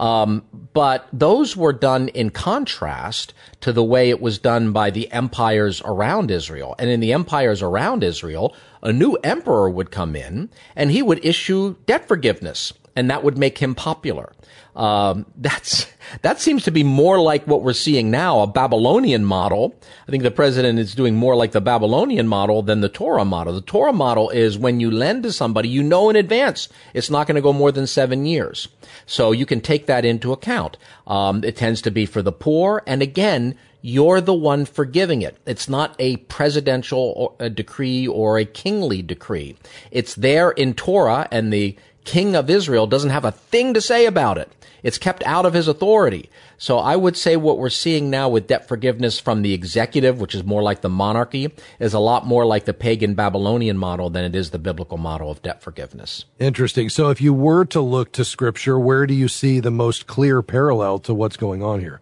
Um, 0.00 0.44
but 0.72 1.08
those 1.12 1.56
were 1.56 1.72
done 1.72 2.08
in 2.08 2.30
contrast 2.30 3.34
to 3.60 3.72
the 3.72 3.82
way 3.82 4.10
it 4.10 4.20
was 4.20 4.38
done 4.38 4.72
by 4.72 4.90
the 4.90 5.10
empires 5.10 5.82
around 5.84 6.30
Israel. 6.30 6.74
And 6.78 6.88
in 6.88 7.00
the 7.00 7.12
empires 7.12 7.62
around 7.62 8.04
Israel, 8.04 8.54
a 8.82 8.92
new 8.92 9.14
emperor 9.24 9.68
would 9.68 9.90
come 9.90 10.14
in 10.14 10.50
and 10.76 10.90
he 10.90 11.02
would 11.02 11.24
issue 11.24 11.76
debt 11.86 12.06
forgiveness 12.06 12.72
and 12.98 13.10
that 13.10 13.22
would 13.22 13.38
make 13.38 13.58
him 13.58 13.76
popular. 13.76 14.32
Um, 14.74 15.24
that's 15.36 15.86
that 16.22 16.40
seems 16.40 16.64
to 16.64 16.72
be 16.72 16.82
more 16.82 17.20
like 17.20 17.46
what 17.46 17.62
we're 17.62 17.72
seeing 17.72 18.10
now, 18.10 18.40
a 18.40 18.46
Babylonian 18.48 19.24
model. 19.24 19.78
I 20.08 20.10
think 20.10 20.24
the 20.24 20.32
president 20.32 20.80
is 20.80 20.96
doing 20.96 21.14
more 21.14 21.36
like 21.36 21.52
the 21.52 21.60
Babylonian 21.60 22.26
model 22.26 22.60
than 22.62 22.80
the 22.80 22.88
Torah 22.88 23.24
model. 23.24 23.54
The 23.54 23.60
Torah 23.60 23.92
model 23.92 24.30
is 24.30 24.58
when 24.58 24.80
you 24.80 24.90
lend 24.90 25.22
to 25.22 25.32
somebody, 25.32 25.68
you 25.68 25.84
know 25.84 26.10
in 26.10 26.16
advance 26.16 26.68
it's 26.92 27.08
not 27.08 27.28
going 27.28 27.36
to 27.36 27.40
go 27.40 27.52
more 27.52 27.70
than 27.70 27.86
seven 27.86 28.26
years, 28.26 28.66
so 29.06 29.30
you 29.30 29.46
can 29.46 29.60
take 29.60 29.86
that 29.86 30.04
into 30.04 30.32
account. 30.32 30.76
Um, 31.06 31.44
it 31.44 31.56
tends 31.56 31.80
to 31.82 31.92
be 31.92 32.04
for 32.04 32.20
the 32.20 32.32
poor, 32.32 32.82
and 32.84 33.00
again, 33.00 33.56
you're 33.80 34.20
the 34.20 34.34
one 34.34 34.64
forgiving 34.64 35.22
it. 35.22 35.36
It's 35.46 35.68
not 35.68 35.94
a 36.00 36.16
presidential 36.16 37.36
decree 37.54 38.08
or 38.08 38.38
a 38.38 38.44
kingly 38.44 39.02
decree. 39.02 39.56
It's 39.92 40.16
there 40.16 40.50
in 40.50 40.74
Torah, 40.74 41.28
and 41.30 41.52
the 41.52 41.76
king 42.08 42.34
of 42.34 42.48
Israel 42.48 42.86
doesn't 42.86 43.10
have 43.10 43.26
a 43.26 43.32
thing 43.32 43.74
to 43.74 43.82
say 43.82 44.06
about 44.06 44.38
it. 44.38 44.50
It's 44.82 44.96
kept 44.96 45.22
out 45.24 45.44
of 45.44 45.52
his 45.52 45.68
authority. 45.68 46.30
So 46.56 46.78
I 46.78 46.96
would 46.96 47.18
say 47.18 47.36
what 47.36 47.58
we're 47.58 47.68
seeing 47.68 48.08
now 48.08 48.30
with 48.30 48.46
debt 48.46 48.66
forgiveness 48.66 49.20
from 49.20 49.42
the 49.42 49.52
executive, 49.52 50.18
which 50.18 50.34
is 50.34 50.42
more 50.42 50.62
like 50.62 50.80
the 50.80 50.88
monarchy, 50.88 51.52
is 51.78 51.92
a 51.92 51.98
lot 51.98 52.26
more 52.26 52.46
like 52.46 52.64
the 52.64 52.72
pagan 52.72 53.12
Babylonian 53.12 53.76
model 53.76 54.08
than 54.08 54.24
it 54.24 54.34
is 54.34 54.50
the 54.50 54.58
biblical 54.58 54.96
model 54.96 55.30
of 55.30 55.42
debt 55.42 55.62
forgiveness. 55.62 56.24
Interesting. 56.38 56.88
So 56.88 57.10
if 57.10 57.20
you 57.20 57.34
were 57.34 57.66
to 57.66 57.82
look 57.82 58.12
to 58.12 58.24
scripture, 58.24 58.78
where 58.78 59.06
do 59.06 59.12
you 59.12 59.28
see 59.28 59.60
the 59.60 59.70
most 59.70 60.06
clear 60.06 60.40
parallel 60.40 61.00
to 61.00 61.12
what's 61.12 61.36
going 61.36 61.62
on 61.62 61.80
here? 61.80 62.00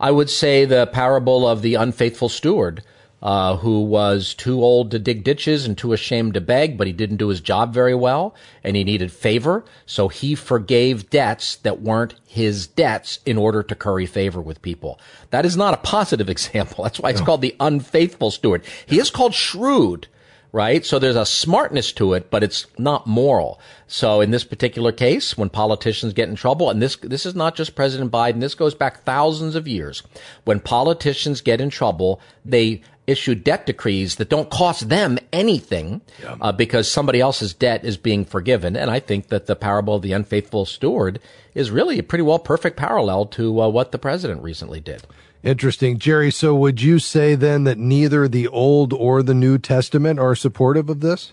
I 0.00 0.10
would 0.10 0.30
say 0.30 0.64
the 0.64 0.86
parable 0.86 1.46
of 1.46 1.60
the 1.60 1.74
unfaithful 1.74 2.30
steward 2.30 2.82
uh, 3.22 3.56
who 3.56 3.82
was 3.82 4.34
too 4.34 4.62
old 4.62 4.90
to 4.90 4.98
dig 4.98 5.24
ditches 5.24 5.66
and 5.66 5.76
too 5.76 5.92
ashamed 5.92 6.34
to 6.34 6.40
beg, 6.40 6.78
but 6.78 6.86
he 6.86 6.92
didn't 6.92 7.16
do 7.16 7.28
his 7.28 7.40
job 7.40 7.74
very 7.74 7.94
well 7.94 8.34
and 8.62 8.76
he 8.76 8.84
needed 8.84 9.10
favor. 9.10 9.64
So 9.86 10.08
he 10.08 10.34
forgave 10.34 11.10
debts 11.10 11.56
that 11.56 11.82
weren't 11.82 12.14
his 12.26 12.66
debts 12.66 13.18
in 13.26 13.36
order 13.36 13.62
to 13.62 13.74
curry 13.74 14.06
favor 14.06 14.40
with 14.40 14.62
people. 14.62 15.00
That 15.30 15.44
is 15.44 15.56
not 15.56 15.74
a 15.74 15.78
positive 15.78 16.30
example. 16.30 16.84
That's 16.84 17.00
why 17.00 17.10
it's 17.10 17.20
no. 17.20 17.26
called 17.26 17.42
the 17.42 17.56
unfaithful 17.58 18.30
steward. 18.30 18.64
He 18.86 18.98
is 18.98 19.10
called 19.10 19.34
shrewd 19.34 20.08
right? 20.52 20.84
So 20.84 20.98
there's 20.98 21.16
a 21.16 21.26
smartness 21.26 21.92
to 21.92 22.14
it, 22.14 22.30
but 22.30 22.42
it's 22.42 22.66
not 22.78 23.06
moral. 23.06 23.60
So 23.86 24.20
in 24.20 24.30
this 24.30 24.44
particular 24.44 24.92
case, 24.92 25.36
when 25.36 25.50
politicians 25.50 26.12
get 26.12 26.28
in 26.28 26.36
trouble, 26.36 26.70
and 26.70 26.80
this, 26.80 26.96
this 26.96 27.26
is 27.26 27.34
not 27.34 27.54
just 27.54 27.74
President 27.74 28.10
Biden, 28.10 28.40
this 28.40 28.54
goes 28.54 28.74
back 28.74 29.02
thousands 29.04 29.54
of 29.54 29.68
years. 29.68 30.02
When 30.44 30.60
politicians 30.60 31.40
get 31.40 31.60
in 31.60 31.70
trouble, 31.70 32.20
they 32.44 32.82
issue 33.08 33.34
debt 33.34 33.66
decrees 33.66 34.16
that 34.16 34.28
don't 34.28 34.50
cost 34.50 34.88
them 34.88 35.18
anything 35.32 36.00
yeah. 36.22 36.36
uh, 36.40 36.52
because 36.52 36.90
somebody 36.90 37.20
else's 37.20 37.54
debt 37.54 37.84
is 37.84 37.96
being 37.96 38.24
forgiven. 38.24 38.76
And 38.76 38.90
I 38.90 39.00
think 39.00 39.28
that 39.28 39.46
the 39.46 39.56
parable 39.56 39.96
of 39.96 40.02
the 40.02 40.12
unfaithful 40.12 40.66
steward 40.66 41.18
is 41.54 41.70
really 41.70 41.98
a 41.98 42.02
pretty 42.02 42.22
well 42.22 42.38
perfect 42.38 42.76
parallel 42.76 43.26
to 43.26 43.62
uh, 43.62 43.68
what 43.68 43.90
the 43.92 43.98
president 43.98 44.42
recently 44.42 44.80
did. 44.80 45.06
Interesting. 45.42 45.98
Jerry, 45.98 46.30
so 46.30 46.54
would 46.54 46.82
you 46.82 46.98
say 46.98 47.34
then 47.34 47.64
that 47.64 47.78
neither 47.78 48.28
the 48.28 48.48
Old 48.48 48.92
or 48.92 49.22
the 49.22 49.34
New 49.34 49.56
Testament 49.56 50.18
are 50.18 50.34
supportive 50.34 50.90
of 50.90 51.00
this? 51.00 51.32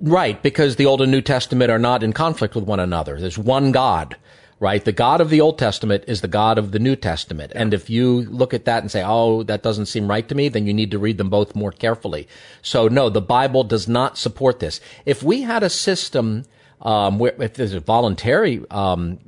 Right, 0.00 0.40
because 0.42 0.76
the 0.76 0.86
Old 0.86 1.02
and 1.02 1.10
New 1.10 1.20
Testament 1.20 1.70
are 1.70 1.78
not 1.78 2.02
in 2.02 2.12
conflict 2.12 2.54
with 2.54 2.64
one 2.64 2.80
another. 2.80 3.20
There's 3.20 3.38
one 3.38 3.72
God 3.72 4.16
right? 4.60 4.84
The 4.84 4.92
God 4.92 5.22
of 5.22 5.30
the 5.30 5.40
Old 5.40 5.58
Testament 5.58 6.04
is 6.06 6.20
the 6.20 6.28
God 6.28 6.58
of 6.58 6.70
the 6.70 6.78
New 6.78 6.94
Testament. 6.94 7.50
And 7.54 7.72
if 7.72 7.88
you 7.88 8.20
look 8.26 8.52
at 8.52 8.66
that 8.66 8.82
and 8.82 8.90
say, 8.90 9.02
oh, 9.04 9.42
that 9.44 9.62
doesn't 9.62 9.86
seem 9.86 10.08
right 10.08 10.28
to 10.28 10.34
me, 10.34 10.50
then 10.50 10.66
you 10.66 10.74
need 10.74 10.90
to 10.90 10.98
read 10.98 11.16
them 11.16 11.30
both 11.30 11.56
more 11.56 11.72
carefully. 11.72 12.28
So 12.60 12.86
no, 12.86 13.08
the 13.08 13.22
Bible 13.22 13.64
does 13.64 13.88
not 13.88 14.18
support 14.18 14.60
this. 14.60 14.80
If 15.06 15.22
we 15.22 15.42
had 15.42 15.62
a 15.62 15.70
system, 15.70 16.44
um, 16.82 17.18
where, 17.18 17.34
if 17.42 17.54
there's 17.54 17.72
a 17.72 17.80
voluntary, 17.80 18.62
um, 18.70 19.18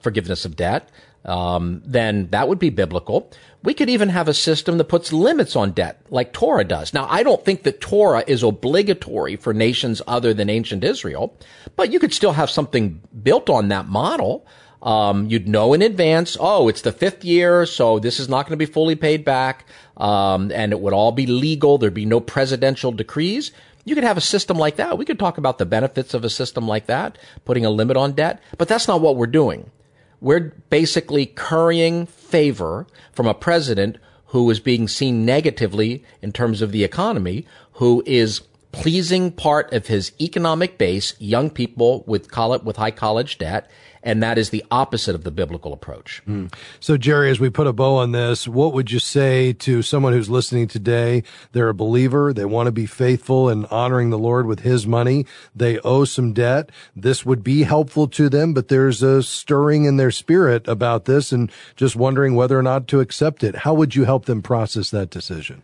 forgiveness 0.00 0.44
of 0.44 0.54
debt, 0.54 0.88
um, 1.24 1.82
then 1.84 2.28
that 2.30 2.48
would 2.48 2.60
be 2.60 2.70
biblical. 2.70 3.28
We 3.64 3.74
could 3.74 3.90
even 3.90 4.10
have 4.10 4.28
a 4.28 4.34
system 4.34 4.78
that 4.78 4.84
puts 4.84 5.12
limits 5.12 5.56
on 5.56 5.72
debt, 5.72 6.00
like 6.10 6.32
Torah 6.32 6.62
does. 6.62 6.94
Now, 6.94 7.08
I 7.10 7.24
don't 7.24 7.44
think 7.44 7.64
that 7.64 7.80
Torah 7.80 8.22
is 8.28 8.44
obligatory 8.44 9.34
for 9.34 9.52
nations 9.52 10.00
other 10.06 10.32
than 10.32 10.48
ancient 10.48 10.84
Israel, 10.84 11.36
but 11.74 11.92
you 11.92 11.98
could 11.98 12.14
still 12.14 12.32
have 12.34 12.48
something 12.48 13.00
built 13.24 13.50
on 13.50 13.66
that 13.68 13.88
model. 13.88 14.46
Um, 14.86 15.26
you'd 15.26 15.48
know 15.48 15.74
in 15.74 15.82
advance, 15.82 16.36
oh, 16.38 16.68
it's 16.68 16.82
the 16.82 16.92
fifth 16.92 17.24
year, 17.24 17.66
so 17.66 17.98
this 17.98 18.20
is 18.20 18.28
not 18.28 18.46
going 18.46 18.56
to 18.56 18.66
be 18.66 18.72
fully 18.72 18.94
paid 18.94 19.24
back. 19.24 19.66
Um, 19.96 20.52
and 20.52 20.70
it 20.70 20.80
would 20.80 20.92
all 20.92 21.10
be 21.10 21.26
legal. 21.26 21.76
There'd 21.76 21.92
be 21.92 22.06
no 22.06 22.20
presidential 22.20 22.92
decrees. 22.92 23.50
You 23.84 23.96
could 23.96 24.04
have 24.04 24.16
a 24.16 24.20
system 24.20 24.56
like 24.56 24.76
that. 24.76 24.96
We 24.96 25.04
could 25.04 25.18
talk 25.18 25.38
about 25.38 25.58
the 25.58 25.66
benefits 25.66 26.14
of 26.14 26.24
a 26.24 26.30
system 26.30 26.68
like 26.68 26.86
that, 26.86 27.18
putting 27.44 27.66
a 27.66 27.70
limit 27.70 27.96
on 27.96 28.12
debt, 28.12 28.40
but 28.58 28.68
that's 28.68 28.86
not 28.86 29.00
what 29.00 29.16
we're 29.16 29.26
doing. 29.26 29.72
We're 30.20 30.52
basically 30.70 31.26
currying 31.26 32.06
favor 32.06 32.86
from 33.10 33.26
a 33.26 33.34
president 33.34 33.98
who 34.26 34.48
is 34.50 34.60
being 34.60 34.86
seen 34.86 35.24
negatively 35.24 36.04
in 36.22 36.30
terms 36.30 36.62
of 36.62 36.70
the 36.70 36.84
economy, 36.84 37.44
who 37.72 38.04
is 38.06 38.40
pleasing 38.72 39.32
part 39.32 39.72
of 39.72 39.86
his 39.86 40.12
economic 40.20 40.78
base, 40.78 41.14
young 41.18 41.50
people 41.50 42.04
with 42.06 42.30
college, 42.30 42.62
with 42.62 42.76
high 42.76 42.90
college 42.90 43.38
debt, 43.38 43.70
and 44.02 44.22
that 44.22 44.38
is 44.38 44.50
the 44.50 44.64
opposite 44.70 45.14
of 45.14 45.24
the 45.24 45.30
biblical 45.30 45.72
approach. 45.72 46.22
Mm. 46.26 46.52
So, 46.80 46.96
Jerry, 46.96 47.30
as 47.30 47.40
we 47.40 47.50
put 47.50 47.66
a 47.66 47.72
bow 47.72 47.96
on 47.96 48.12
this, 48.12 48.46
what 48.46 48.72
would 48.72 48.90
you 48.90 48.98
say 48.98 49.52
to 49.54 49.82
someone 49.82 50.12
who's 50.12 50.30
listening 50.30 50.68
today? 50.68 51.22
They're 51.52 51.68
a 51.68 51.74
believer. 51.74 52.32
They 52.32 52.44
want 52.44 52.66
to 52.66 52.72
be 52.72 52.86
faithful 52.86 53.48
and 53.48 53.66
honoring 53.66 54.10
the 54.10 54.18
Lord 54.18 54.46
with 54.46 54.60
his 54.60 54.86
money. 54.86 55.26
They 55.54 55.78
owe 55.80 56.04
some 56.04 56.32
debt. 56.32 56.70
This 56.94 57.26
would 57.26 57.42
be 57.42 57.62
helpful 57.62 58.08
to 58.08 58.28
them, 58.28 58.54
but 58.54 58.68
there's 58.68 59.02
a 59.02 59.22
stirring 59.22 59.84
in 59.84 59.96
their 59.96 60.10
spirit 60.10 60.68
about 60.68 61.04
this 61.04 61.32
and 61.32 61.50
just 61.76 61.96
wondering 61.96 62.34
whether 62.34 62.58
or 62.58 62.62
not 62.62 62.88
to 62.88 63.00
accept 63.00 63.42
it. 63.42 63.56
How 63.56 63.74
would 63.74 63.94
you 63.94 64.04
help 64.04 64.26
them 64.26 64.42
process 64.42 64.90
that 64.90 65.10
decision? 65.10 65.62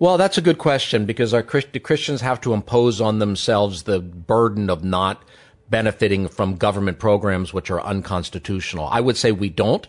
Well, 0.00 0.16
that's 0.16 0.38
a 0.38 0.42
good 0.42 0.56
question 0.56 1.04
because 1.04 1.34
our 1.34 1.42
Christians 1.42 2.22
have 2.22 2.40
to 2.40 2.54
impose 2.54 3.02
on 3.02 3.18
themselves 3.18 3.82
the 3.82 4.00
burden 4.00 4.70
of 4.70 4.82
not 4.82 5.22
benefiting 5.70 6.28
from 6.28 6.56
government 6.56 6.98
programs 6.98 7.54
which 7.54 7.70
are 7.70 7.80
unconstitutional. 7.80 8.88
I 8.88 9.00
would 9.00 9.16
say 9.16 9.32
we 9.32 9.48
don't. 9.48 9.86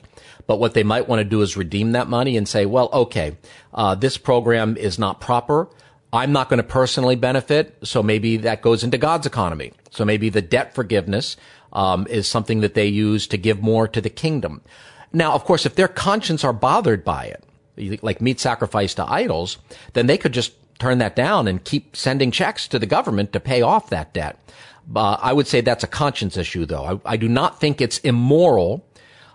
But 0.47 0.59
what 0.59 0.73
they 0.73 0.83
might 0.83 1.07
want 1.07 1.19
to 1.19 1.23
do 1.23 1.41
is 1.41 1.55
redeem 1.55 1.91
that 1.93 2.07
money 2.07 2.35
and 2.37 2.47
say, 2.47 2.65
well, 2.65 2.89
okay, 2.91 3.37
uh, 3.73 3.95
this 3.95 4.17
program 4.17 4.75
is 4.77 4.97
not 4.97 5.21
proper. 5.21 5.69
I'm 6.13 6.31
not 6.31 6.49
going 6.49 6.57
to 6.57 6.63
personally 6.63 7.15
benefit. 7.15 7.77
So 7.83 8.03
maybe 8.03 8.37
that 8.37 8.61
goes 8.61 8.83
into 8.83 8.97
God's 8.97 9.25
economy. 9.25 9.71
So 9.91 10.03
maybe 10.03 10.29
the 10.29 10.41
debt 10.41 10.75
forgiveness 10.75 11.37
um, 11.73 12.07
is 12.07 12.27
something 12.27 12.61
that 12.61 12.73
they 12.73 12.87
use 12.87 13.27
to 13.27 13.37
give 13.37 13.61
more 13.61 13.87
to 13.87 14.01
the 14.01 14.09
kingdom. 14.09 14.61
Now, 15.13 15.33
of 15.33 15.45
course, 15.45 15.65
if 15.65 15.75
their 15.75 15.87
conscience 15.87 16.43
are 16.43 16.53
bothered 16.53 17.03
by 17.03 17.25
it, 17.77 18.03
like 18.03 18.21
meat 18.21 18.39
sacrifice 18.39 18.93
to 18.95 19.09
idols, 19.09 19.57
then 19.93 20.07
they 20.07 20.17
could 20.17 20.33
just 20.33 20.53
turn 20.79 20.97
that 20.97 21.15
down 21.15 21.47
and 21.47 21.63
keep 21.63 21.95
sending 21.95 22.31
checks 22.31 22.67
to 22.67 22.79
the 22.79 22.85
government 22.85 23.31
to 23.33 23.39
pay 23.39 23.61
off 23.61 23.89
that 23.89 24.13
debt. 24.13 24.37
Uh, 24.95 25.17
I 25.21 25.33
would 25.33 25.47
say 25.47 25.61
that's 25.61 25.83
a 25.83 25.87
conscience 25.87 26.37
issue, 26.37 26.65
though. 26.65 27.01
I, 27.05 27.13
I 27.13 27.17
do 27.17 27.29
not 27.29 27.59
think 27.59 27.81
it's 27.81 27.99
immoral 27.99 28.85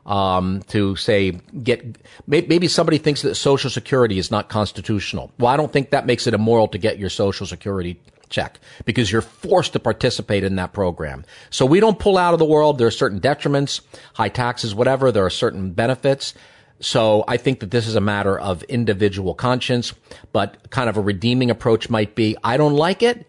um, 0.06 0.62
to 0.68 0.96
say 0.96 1.32
get 1.62 1.98
maybe 2.26 2.68
somebody 2.68 2.98
thinks 2.98 3.22
that 3.22 3.34
Social 3.34 3.70
Security 3.70 4.18
is 4.18 4.30
not 4.30 4.48
constitutional. 4.48 5.32
Well, 5.38 5.52
I 5.52 5.56
don't 5.56 5.72
think 5.72 5.90
that 5.90 6.06
makes 6.06 6.26
it 6.26 6.34
immoral 6.34 6.68
to 6.68 6.78
get 6.78 6.98
your 6.98 7.10
Social 7.10 7.46
Security 7.46 8.00
check 8.28 8.58
because 8.84 9.10
you're 9.10 9.22
forced 9.22 9.72
to 9.72 9.80
participate 9.80 10.44
in 10.44 10.56
that 10.56 10.72
program. 10.72 11.24
So 11.50 11.66
we 11.66 11.80
don't 11.80 11.98
pull 11.98 12.18
out 12.18 12.32
of 12.32 12.38
the 12.38 12.44
world. 12.44 12.78
There 12.78 12.86
are 12.86 12.92
certain 12.92 13.20
detriments, 13.20 13.80
high 14.14 14.28
taxes, 14.28 14.74
whatever. 14.74 15.12
There 15.12 15.24
are 15.24 15.30
certain 15.30 15.72
benefits. 15.72 16.34
So 16.80 17.24
I 17.26 17.36
think 17.36 17.60
that 17.60 17.70
this 17.70 17.86
is 17.86 17.94
a 17.94 18.00
matter 18.00 18.38
of 18.38 18.62
individual 18.64 19.34
conscience, 19.34 19.94
but 20.32 20.70
kind 20.70 20.90
of 20.90 20.96
a 20.96 21.00
redeeming 21.00 21.50
approach 21.50 21.88
might 21.88 22.14
be, 22.14 22.36
I 22.44 22.56
don't 22.56 22.74
like 22.74 23.02
it. 23.02 23.26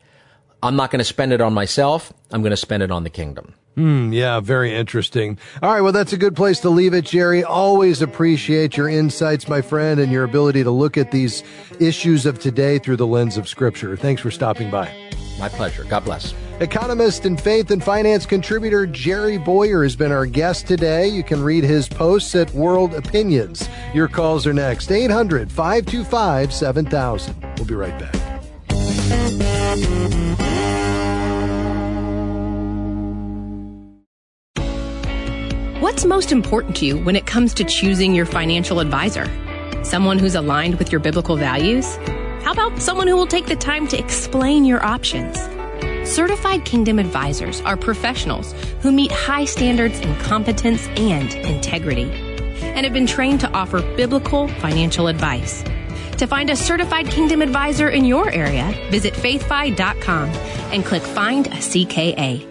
I'm 0.68 0.76
not 0.76 0.92
going 0.92 1.00
to 1.00 1.06
spend 1.06 1.34
it 1.34 1.42
on 1.42 1.54
myself. 1.54 2.14
I'm 2.32 2.42
going 2.42 2.52
to 2.52 2.58
spend 2.58 2.84
it 2.84 2.92
on 2.92 3.04
the 3.04 3.10
kingdom. 3.10 3.54
Hmm, 3.76 4.12
yeah, 4.12 4.40
very 4.40 4.74
interesting. 4.74 5.38
All 5.62 5.72
right, 5.72 5.82
well, 5.82 5.92
that's 5.92 6.12
a 6.12 6.18
good 6.18 6.36
place 6.36 6.60
to 6.62 6.70
leave 6.70 6.94
it, 6.94 7.06
Jerry. 7.06 7.44
Always 7.44 8.02
appreciate 8.02 8.76
your 8.76 8.90
insights, 8.90 9.48
my 9.48 9.62
friend, 9.62 10.00
and 10.00 10.12
your 10.12 10.24
ability 10.24 10.64
to 10.64 10.72
look 10.72 10.98
at 10.98 11.12
these 11.12 11.44
issues 11.80 12.26
of 12.26 12.40
today 12.40 12.80
through 12.80 12.98
the 12.98 13.08
lens 13.08 13.38
of 13.38 13.48
Scripture. 13.48 13.96
Thanks 13.96 14.22
for 14.22 14.32
stopping 14.32 14.72
by. 14.72 14.92
My 15.40 15.48
pleasure. 15.48 15.84
God 15.84 16.04
bless. 16.06 16.34
Economist 16.60 17.26
and 17.26 17.40
faith 17.40 17.70
and 17.70 17.84
finance 17.84 18.26
contributor 18.26 18.88
Jerry 18.88 19.38
Bowyer 19.38 19.84
has 19.84 19.96
been 19.96 20.12
our 20.12 20.26
guest 20.26 20.68
today. 20.68 21.08
You 21.08 21.24
can 21.24 21.44
read 21.44 21.64
his 21.64 21.88
posts 21.88 22.34
at 22.34 22.52
World 22.56 22.96
Opinions. 22.96 23.70
Your 23.94 24.08
calls 24.08 24.48
are 24.48 24.54
next 24.54 24.92
800 24.92 25.52
525 25.52 26.52
7000. 26.52 27.36
We'll 27.58 27.66
be 27.66 27.76
right 27.76 27.98
back. 28.00 28.37
What's 35.80 36.06
most 36.06 36.32
important 36.32 36.76
to 36.78 36.86
you 36.86 36.98
when 36.98 37.16
it 37.16 37.26
comes 37.26 37.54
to 37.56 37.64
choosing 37.64 38.14
your 38.14 38.26
financial 38.26 38.80
advisor? 38.80 39.26
Someone 39.84 40.20
who's 40.20 40.36
aligned 40.36 40.78
with 40.78 40.92
your 40.92 41.00
biblical 41.00 41.38
values? 41.38 41.96
How 42.44 42.52
about 42.52 42.80
someone 42.80 43.08
who 43.08 43.16
will 43.16 43.28
take 43.28 43.46
the 43.46 43.56
time 43.56 43.88
to 43.88 43.98
explain 43.98 44.66
your 44.66 44.86
options? 44.86 45.38
Certified 46.08 46.66
Kingdom 46.66 47.00
Advisors 47.00 47.62
are 47.62 47.78
professionals 47.78 48.54
who 48.82 48.92
meet 48.92 49.12
high 49.12 49.46
standards 49.46 50.00
in 50.00 50.16
competence 50.18 50.88
and 50.98 51.34
integrity 51.34 52.12
and 52.62 52.86
have 52.86 52.94
been 52.94 53.08
trained 53.08 53.40
to 53.40 53.50
offer 53.52 53.82
biblical 53.96 54.48
financial 54.60 55.08
advice. 55.08 55.64
To 56.18 56.26
find 56.28 56.50
a 56.50 56.56
certified 56.56 57.08
Kingdom 57.08 57.42
Advisor 57.42 57.90
in 57.90 58.04
your 58.04 58.30
area, 58.32 58.74
visit 58.90 59.14
faithfi.com 59.14 60.30
and 60.74 60.84
click 60.84 61.04
Find 61.04 61.48
a 61.48 61.52
CKA. 61.52 62.46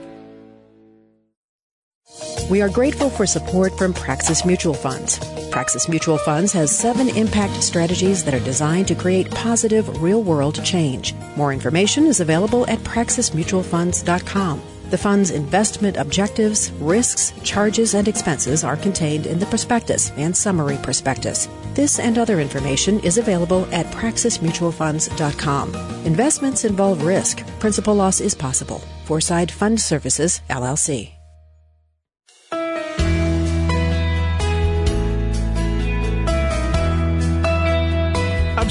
We 2.48 2.62
are 2.62 2.68
grateful 2.68 3.10
for 3.10 3.26
support 3.26 3.76
from 3.76 3.92
Praxis 3.92 4.44
Mutual 4.44 4.74
Funds. 4.74 5.18
Praxis 5.50 5.88
Mutual 5.88 6.16
Funds 6.18 6.52
has 6.52 6.70
seven 6.70 7.08
impact 7.08 7.60
strategies 7.62 8.22
that 8.24 8.34
are 8.34 8.44
designed 8.44 8.86
to 8.86 8.94
create 8.94 9.28
positive 9.32 10.00
real 10.00 10.22
world 10.22 10.64
change. 10.64 11.12
More 11.36 11.52
information 11.52 12.06
is 12.06 12.20
available 12.20 12.64
at 12.68 12.78
praxismutualfunds.com. 12.80 14.62
The 14.90 14.98
fund's 14.98 15.30
investment 15.30 15.96
objectives, 15.96 16.70
risks, 16.72 17.32
charges, 17.42 17.94
and 17.94 18.06
expenses 18.06 18.62
are 18.62 18.76
contained 18.76 19.26
in 19.26 19.40
the 19.40 19.46
prospectus 19.46 20.12
and 20.16 20.36
summary 20.36 20.78
prospectus. 20.82 21.48
This 21.74 21.98
and 21.98 22.18
other 22.18 22.40
information 22.40 23.00
is 23.00 23.18
available 23.18 23.66
at 23.72 23.86
praxismutualfunds.com. 23.86 25.74
Investments 26.06 26.64
involve 26.64 27.02
risk. 27.04 27.44
Principal 27.58 27.94
loss 27.94 28.20
is 28.20 28.34
possible. 28.34 28.80
Foreside 29.04 29.50
Fund 29.50 29.80
Services, 29.80 30.40
LLC. 30.48 31.15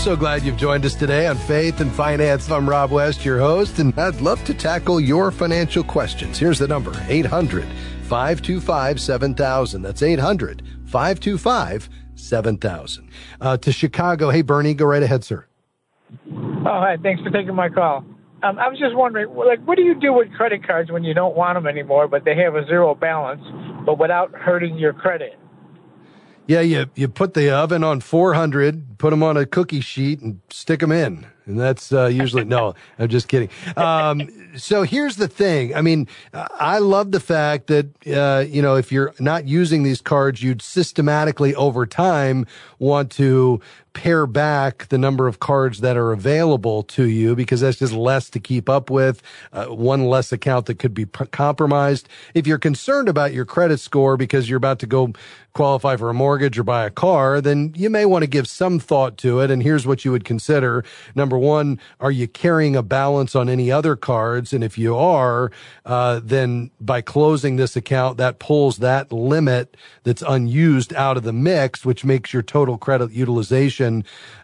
So 0.05 0.15
glad 0.15 0.43
you've 0.43 0.55
joined 0.55 0.85
us 0.85 0.93
today 0.93 1.25
on 1.25 1.35
Faith 1.35 1.81
and 1.81 1.91
Finance. 1.91 2.51
I'm 2.51 2.69
Rob 2.69 2.91
West, 2.91 3.25
your 3.25 3.39
host, 3.39 3.79
and 3.79 3.91
I'd 3.99 4.21
love 4.21 4.43
to 4.43 4.53
tackle 4.53 4.99
your 4.99 5.31
financial 5.31 5.83
questions. 5.83 6.37
Here's 6.37 6.59
the 6.59 6.67
number 6.67 6.91
800 7.07 7.65
525 8.03 9.01
7000. 9.01 9.81
That's 9.81 10.03
800 10.03 10.61
525 10.85 11.89
7000. 12.13 13.09
Uh, 13.41 13.57
to 13.57 13.71
Chicago. 13.71 14.29
Hey, 14.29 14.43
Bernie, 14.43 14.75
go 14.75 14.85
right 14.85 15.01
ahead, 15.01 15.23
sir. 15.23 15.47
Oh, 16.31 16.63
hi. 16.65 16.97
Thanks 17.01 17.23
for 17.23 17.31
taking 17.31 17.55
my 17.55 17.69
call. 17.69 18.05
Um, 18.43 18.59
I 18.59 18.67
was 18.67 18.77
just 18.77 18.95
wondering, 18.95 19.35
like, 19.35 19.65
what 19.65 19.75
do 19.75 19.81
you 19.81 19.99
do 19.99 20.13
with 20.13 20.31
credit 20.33 20.67
cards 20.67 20.91
when 20.91 21.03
you 21.03 21.15
don't 21.15 21.35
want 21.35 21.57
them 21.57 21.65
anymore, 21.65 22.07
but 22.07 22.25
they 22.25 22.35
have 22.35 22.53
a 22.53 22.63
zero 22.67 22.93
balance, 22.93 23.41
but 23.87 23.97
without 23.97 24.31
hurting 24.35 24.77
your 24.77 24.93
credit? 24.93 25.39
Yeah, 26.47 26.61
you 26.61 26.85
you 26.95 27.07
put 27.07 27.33
the 27.33 27.49
oven 27.49 27.83
on 27.83 28.01
400, 28.01 28.99
put 28.99 29.09
them 29.09 29.23
on 29.23 29.35
a 29.35 29.47
cookie 29.47 29.81
sheet, 29.81 30.21
and 30.21 30.41
stick 30.51 30.79
them 30.79 30.91
in, 30.91 31.25
and 31.47 31.59
that's 31.59 31.91
uh, 31.91 32.05
usually 32.05 32.43
no. 32.43 32.75
I'm 32.99 33.09
just 33.09 33.27
kidding. 33.27 33.49
Um, 33.75 34.29
so 34.55 34.83
here's 34.83 35.15
the 35.15 35.27
thing. 35.27 35.75
I 35.75 35.81
mean, 35.81 36.07
I 36.33 36.77
love 36.77 37.11
the 37.11 37.19
fact 37.19 37.67
that 37.67 37.87
uh, 38.07 38.45
you 38.47 38.61
know 38.61 38.75
if 38.75 38.91
you're 38.91 39.13
not 39.19 39.47
using 39.47 39.81
these 39.81 40.01
cards, 40.01 40.43
you'd 40.43 40.61
systematically 40.61 41.55
over 41.55 41.87
time 41.87 42.45
want 42.77 43.11
to 43.13 43.59
pare 43.95 44.27
back 44.27 44.87
the 44.89 44.97
number 44.97 45.27
of 45.27 45.39
cards 45.39 45.79
that 45.79 45.97
are 45.97 46.11
available 46.11 46.83
to 46.83 47.05
you 47.05 47.35
because 47.35 47.61
that's 47.61 47.79
just 47.79 47.93
less 47.93 48.29
to 48.29 48.39
keep 48.39 48.69
up 48.69 48.91
with, 48.91 49.23
uh, 49.53 49.65
one 49.67 50.05
less 50.05 50.31
account 50.31 50.67
that 50.67 50.77
could 50.77 50.93
be 50.93 51.05
p- 51.05 51.25
compromised. 51.27 52.07
If 52.35 52.45
you're 52.45 52.59
concerned 52.59 53.09
about 53.09 53.33
your 53.33 53.45
credit 53.45 53.79
score 53.79 54.17
because 54.17 54.49
you're 54.49 54.57
about 54.57 54.79
to 54.79 54.85
go 54.85 55.13
qualify 55.53 55.95
for 55.95 56.09
a 56.09 56.13
mortgage 56.13 56.59
or 56.59 56.63
buy 56.63 56.85
a 56.85 56.89
car, 56.89 57.39
then 57.39 57.71
you 57.77 57.89
may 57.89 58.05
want 58.05 58.23
to 58.23 58.27
give 58.27 58.45
some 58.47 58.77
thought 58.77 59.17
to 59.17 59.39
it. 59.39 59.49
And 59.49 59.63
here's 59.63 59.87
what 59.87 60.03
you 60.03 60.11
would 60.11 60.25
consider. 60.25 60.83
Number 61.15 61.37
one, 61.37 61.79
are 62.01 62.11
you 62.11 62.27
carrying 62.27 62.75
a 62.75 62.83
balance 62.83 63.35
on 63.35 63.47
any 63.47 63.71
other 63.71 63.95
cards? 63.95 64.51
And 64.51 64.65
if 64.65 64.77
you 64.77 64.97
are, 64.97 65.51
uh, 65.85 66.19
then 66.21 66.71
by 66.81 66.99
closing 66.99 67.55
this 67.55 67.77
account, 67.77 68.17
that 68.17 68.39
pulls 68.39 68.79
that 68.79 69.13
limit 69.13 69.77
that's 70.03 70.23
unused 70.27 70.93
out 70.93 71.15
of 71.15 71.23
the 71.23 71.31
mix, 71.31 71.85
which 71.85 72.03
makes 72.03 72.33
your 72.33 72.43
total 72.43 72.77
credit 72.77 73.11
utilization 73.11 73.84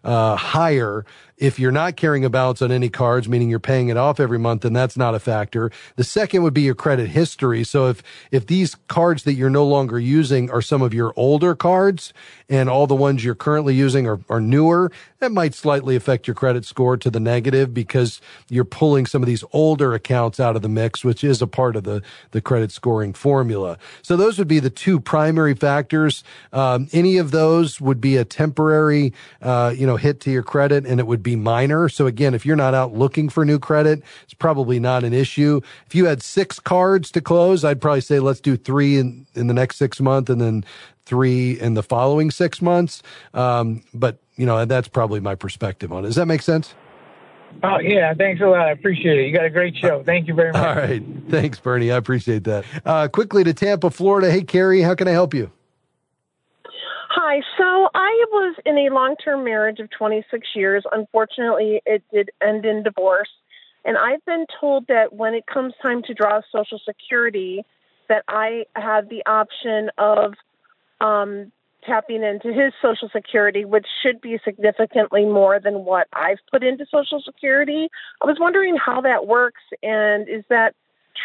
uh, 0.04 0.36
higher. 0.36 1.06
If 1.42 1.58
you're 1.58 1.72
not 1.72 1.96
carrying 1.96 2.24
a 2.24 2.30
balance 2.30 2.62
on 2.62 2.72
any 2.72 2.88
cards, 2.88 3.28
meaning 3.28 3.50
you're 3.50 3.60
paying 3.60 3.90
it 3.90 3.98
off 3.98 4.20
every 4.20 4.38
month, 4.38 4.62
then 4.62 4.74
that's 4.74 4.96
not 4.96 5.16
a 5.16 5.20
factor. 5.20 5.72
The 5.96 6.04
second 6.04 6.44
would 6.44 6.54
be 6.54 6.62
your 6.62 6.76
credit 6.76 7.10
history. 7.10 7.64
So 7.64 7.88
if, 7.88 8.04
if 8.30 8.46
these 8.46 8.76
cards 8.88 9.24
that 9.24 9.34
you're 9.34 9.50
no 9.50 9.66
longer 9.66 10.00
using 10.00 10.52
are 10.52 10.62
some 10.62 10.84
of 10.84 10.94
your 10.94 11.14
older 11.16 11.56
cards 11.56 12.14
and 12.48 12.70
all 12.70 12.86
the 12.86 12.94
ones 12.94 13.26
you're 13.26 13.34
currently 13.34 13.74
using 13.74 14.08
are, 14.08 14.20
are 14.30 14.40
newer, 14.40 14.92
that 15.18 15.32
might 15.32 15.56
slightly 15.56 15.96
affect 15.96 16.28
your 16.28 16.36
credit 16.36 16.64
score 16.64 16.96
to 16.98 17.10
the 17.10 17.20
negative 17.20 17.74
because 17.74 18.22
you're 18.50 18.64
pulling 18.64 19.08
some 19.08 19.24
of 19.24 19.28
these 19.28 19.44
older 19.52 19.96
accounts 19.96 20.40
out 20.40 20.56
of 20.56 20.62
the 20.62 20.70
mix, 20.70 21.04
which 21.04 21.24
is 21.24 21.42
a 21.42 21.48
part 21.48 21.76
of 21.76 21.86
the, 21.86 22.04
the 22.32 22.42
credit 22.42 22.72
scoring 22.72 23.14
formula. 23.14 23.80
So 24.04 24.16
those 24.16 24.38
would 24.38 24.48
be 24.48 24.60
the 24.60 24.70
two 24.70 25.00
primary 25.00 25.56
factors. 25.56 26.24
Um, 26.54 26.88
any 26.94 27.18
of 27.18 27.32
those 27.32 27.82
would 27.82 28.00
be 28.00 28.18
a 28.18 28.26
temporary, 28.26 29.14
uh, 29.42 29.74
you 29.76 29.88
know, 29.88 29.98
hit 29.98 30.20
to 30.22 30.32
your 30.32 30.44
credit 30.44 30.86
and 30.86 31.00
it 31.00 31.08
would 31.08 31.24
be 31.24 31.31
be 31.32 31.36
minor. 31.36 31.90
So 31.90 32.08
again, 32.08 32.34
if 32.34 32.46
you're 32.46 32.56
not 32.56 32.74
out 32.74 32.94
looking 32.94 33.30
for 33.30 33.46
new 33.46 33.60
credit, 33.60 34.04
it's 34.24 34.34
probably 34.34 34.80
not 34.80 35.04
an 35.04 35.14
issue. 35.14 35.62
If 35.88 35.96
you 35.96 36.06
had 36.06 36.22
six 36.22 36.60
cards 36.60 37.12
to 37.12 37.22
close, 37.22 37.64
I'd 37.64 37.82
probably 37.82 38.02
say 38.02 38.20
let's 38.20 38.42
do 38.42 38.58
three 38.58 38.98
in, 38.98 39.26
in 39.34 39.48
the 39.48 39.54
next 39.54 39.78
six 39.78 40.00
months 40.00 40.30
and 40.30 40.42
then 40.42 40.66
three 41.06 41.60
in 41.60 41.74
the 41.74 41.84
following 41.84 42.32
six 42.32 42.62
months. 42.62 43.02
Um, 43.34 43.84
but 43.94 44.20
you 44.36 44.46
know, 44.46 44.66
that's 44.66 44.88
probably 44.88 45.20
my 45.20 45.36
perspective 45.36 45.92
on 45.92 46.04
it. 46.04 46.08
Does 46.08 46.16
that 46.16 46.26
make 46.26 46.42
sense? 46.42 46.74
Oh 47.64 47.80
yeah, 47.80 48.14
thanks 48.14 48.42
a 48.42 48.46
lot. 48.46 48.68
I 48.68 48.72
appreciate 48.72 49.20
it. 49.20 49.28
You 49.28 49.36
got 49.36 49.46
a 49.46 49.50
great 49.50 49.76
show. 49.76 50.04
Thank 50.06 50.28
you 50.28 50.34
very 50.34 50.54
much. 50.54 50.66
All 50.66 50.76
right, 50.76 51.04
thanks, 51.30 51.60
Bernie. 51.60 51.92
I 51.92 51.98
appreciate 51.98 52.46
that. 52.46 52.64
Uh, 52.86 53.08
quickly 53.10 53.44
to 53.44 53.54
Tampa, 53.54 53.90
Florida. 53.90 54.32
Hey, 54.32 54.44
Carrie, 54.44 54.82
how 54.82 54.96
can 54.96 55.08
I 55.08 55.12
help 55.12 55.34
you? 55.34 55.52
Hi. 57.32 57.40
So 57.58 57.88
I 57.96 58.26
was 58.30 58.58
in 58.66 58.78
a 58.78 58.94
long 58.94 59.16
term 59.16 59.46
marriage 59.46 59.80
of 59.80 59.90
26 59.92 60.50
years. 60.54 60.84
Unfortunately, 60.92 61.82
it 61.86 62.04
did 62.12 62.30
end 62.46 62.66
in 62.66 62.84
divorce. 62.84 63.30
And 63.86 63.98
I've 63.98 64.24
been 64.26 64.46
told 64.60 64.88
that 64.88 65.14
when 65.14 65.34
it 65.34 65.46
comes 65.46 65.74
time 65.82 66.04
to 66.08 66.14
draw 66.14 66.42
Social 66.52 66.78
Security, 66.84 67.64
that 68.10 68.26
I 68.28 68.66
have 68.76 69.08
the 69.08 69.24
option 69.26 69.92
of 69.98 70.34
um, 71.00 71.54
tapping 71.86 72.22
into 72.22 72.52
his 72.52 72.74
Social 72.82 73.08
Security, 73.08 73.64
which 73.64 73.88
should 74.04 74.20
be 74.20 74.38
significantly 74.44 75.24
more 75.24 75.58
than 75.58 75.86
what 75.86 76.10
I've 76.12 76.40
put 76.52 76.66
into 76.66 76.86
Social 76.92 77.22
Security. 77.24 77.88
I 78.22 78.26
was 78.26 78.40
wondering 78.42 78.76
how 78.76 79.00
that 79.02 79.26
works, 79.26 79.62
and 79.82 80.28
is 80.28 80.44
that 80.50 80.76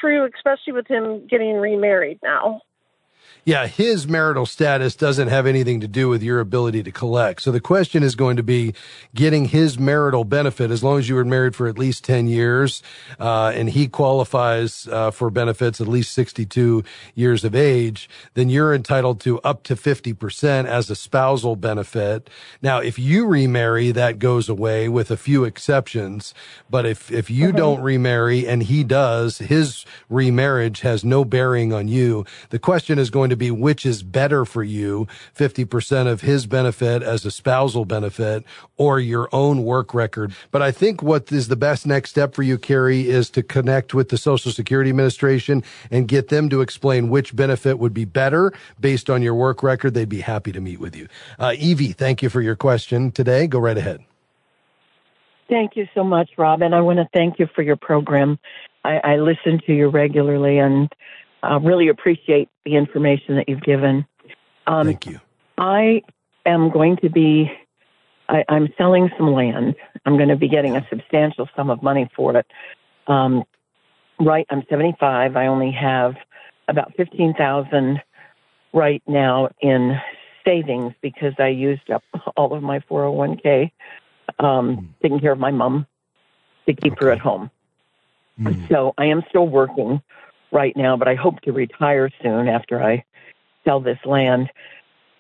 true, 0.01 0.29
especially 0.33 0.73
with 0.73 0.87
him 0.87 1.27
getting 1.27 1.57
remarried 1.57 2.21
now? 2.23 2.61
Yeah, 3.47 3.69
his 3.69 4.09
marital 4.09 4.45
status 4.45 4.97
doesn't 4.97 5.29
have 5.29 5.47
anything 5.47 5.79
to 5.79 5.87
do 5.87 6.09
with 6.09 6.21
your 6.21 6.41
ability 6.41 6.83
to 6.83 6.91
collect. 6.91 7.43
So 7.43 7.53
the 7.53 7.61
question 7.61 8.03
is 8.03 8.17
going 8.17 8.37
to 8.39 8.43
be 8.43 8.75
getting 9.15 9.45
his 9.45 9.79
marital 9.79 10.25
benefit 10.25 10.73
as 10.73 10.83
long 10.83 10.99
as 10.99 11.09
you 11.09 11.15
were 11.15 11.25
married 11.25 11.55
for 11.55 11.69
at 11.69 11.79
least 11.79 12.03
10 12.03 12.27
years, 12.27 12.83
uh, 13.21 13.53
and 13.55 13.71
he 13.71 13.87
qualifies 13.87 14.89
uh, 14.89 15.13
for 15.13 15.31
benefits 15.31 15.81
at 15.81 15.87
least 15.87 16.13
62 16.13 16.83
years 17.15 17.45
of 17.45 17.55
age, 17.55 18.11
then 18.35 18.49
you're 18.49 18.75
entitled 18.75 19.21
to 19.21 19.39
up 19.43 19.63
to 19.63 19.77
50% 19.77 20.67
as 20.67 20.91
a 20.91 20.97
spousal 20.97 21.55
benefit. 21.55 22.29
Now, 22.63 22.81
if 22.81 22.99
you 22.99 23.29
remarry, 23.29 23.93
that 23.93 24.19
goes 24.19 24.49
away 24.49 24.89
with 24.89 25.13
a 25.13 25.17
few 25.17 25.45
exceptions. 25.45 26.35
But 26.69 26.85
if, 26.85 27.13
if 27.13 27.31
you 27.31 27.51
mm-hmm. 27.51 27.59
don't 27.59 27.81
remarry 27.81 28.45
and 28.45 28.65
he 28.65 28.83
does, 28.83 29.39
his 29.39 29.85
remarriage 30.11 30.81
has 30.81 31.05
no 31.05 31.25
bearing 31.25 31.73
on 31.73 31.87
you. 31.87 32.27
The 32.51 32.59
question 32.59 32.99
is 32.99 33.09
going 33.09 33.31
to 33.31 33.36
to 33.37 33.45
be 33.45 33.51
which 33.51 33.85
is 33.85 34.03
better 34.03 34.45
for 34.45 34.63
you 34.63 35.07
50% 35.37 36.07
of 36.07 36.23
his 36.23 36.47
benefit 36.47 37.03
as 37.03 37.25
a 37.25 37.31
spousal 37.31 37.85
benefit 37.85 38.45
or 38.77 38.99
your 38.99 39.29
own 39.33 39.63
work 39.63 39.95
record. 39.95 40.35
But 40.51 40.63
I 40.63 40.73
think 40.73 41.03
what 41.03 41.31
is 41.31 41.49
the 41.49 41.57
best 41.57 41.87
next 41.87 42.11
step 42.11 42.35
for 42.35 42.43
you, 42.43 42.59
Carrie, 42.59 43.09
is 43.09 43.31
to 43.31 43.43
connect 43.43 43.95
with 43.95 44.09
the 44.09 44.19
Social 44.19 44.51
Security 44.51 44.91
Administration 44.91 45.63
and 45.91 46.09
get 46.09 46.29
them 46.29 46.49
to 46.49 46.61
explain 46.61 47.11
which 47.11 47.37
benefit 47.37 47.79
would 47.79 47.95
be 47.95 48.05
better 48.05 48.53
based 48.81 49.11
on 49.11 49.23
your 49.23 49.35
work 49.35 49.63
record. 49.63 49.95
They'd 49.95 50.09
be 50.09 50.23
happy 50.23 50.53
to 50.53 50.61
meet 50.61 50.81
with 50.81 50.97
you. 50.97 51.09
Uh, 51.39 51.55
Evie, 51.59 51.93
thank 51.93 52.23
you 52.23 52.31
for 52.31 52.41
your 52.41 52.57
question 52.57 53.13
today. 53.13 53.47
Go 53.47 53.59
right 53.59 53.77
ahead. 53.77 54.03
Thank 55.49 55.77
you 55.77 55.87
so 55.95 56.03
much, 56.03 56.31
Rob. 56.37 56.63
And 56.63 56.75
I 56.75 56.81
want 56.81 56.99
to 56.99 57.09
thank 57.15 57.39
you 57.39 57.47
for 57.55 57.63
your 57.63 57.77
program. 57.77 58.39
I, 58.85 58.99
I 59.05 59.17
listen 59.17 59.61
to 59.67 59.75
you 59.75 59.89
regularly 59.89 60.59
and 60.59 60.93
uh, 61.51 61.59
really 61.61 61.89
appreciate 61.89 62.49
the 62.65 62.77
information 62.77 63.37
that 63.37 63.49
you've 63.49 63.63
given. 63.63 64.07
Um, 64.67 64.87
Thank 64.87 65.07
you. 65.07 65.21
I 65.59 66.03
am 66.45 66.71
going 66.71 66.97
to 66.99 67.11
be, 67.11 67.51
I, 68.29 68.45
am 68.49 68.69
selling 68.77 69.11
some 69.17 69.33
land. 69.33 69.75
I'm 70.05 70.17
going 70.17 70.29
to 70.29 70.37
be 70.37 70.49
getting 70.49 70.77
a 70.77 70.87
substantial 70.91 71.49
sum 71.57 71.71
of 71.71 71.83
money 71.83 72.11
for 72.15 72.37
it. 72.37 72.47
Um, 73.07 73.45
right, 74.21 74.47
I'm 74.51 74.65
75. 74.69 75.37
I 75.37 75.47
only 75.47 75.71
have 75.73 76.15
about 76.69 76.93
15,000 76.97 78.01
right 78.73 79.03
now 79.07 79.49
in 79.61 79.97
savings 80.45 80.95
because 81.01 81.35
I 81.39 81.49
used 81.49 81.91
up 81.91 82.03
all 82.37 82.55
of 82.55 82.63
my 82.63 82.81
401k 82.81 83.71
um, 84.39 84.77
mm. 84.77 84.89
taking 85.03 85.21
care 85.21 85.33
of 85.33 85.39
my 85.39 85.51
mom 85.51 85.87
to 86.67 86.75
keep 86.75 86.95
okay. 86.95 87.07
her 87.07 87.13
at 87.13 87.19
home. 87.19 87.51
Mm. 88.41 88.69
So 88.69 88.93
I 88.99 89.07
am 89.07 89.23
still 89.31 89.49
working 89.49 90.03
right 90.53 90.77
now, 90.77 90.97
but 90.97 91.09
I 91.09 91.15
hope 91.15 91.41
to 91.43 91.53
retire 91.53 92.11
soon 92.23 92.49
after 92.49 92.83
I 92.83 93.05
sell 93.65 93.81
this 93.81 93.99
land. 94.05 94.51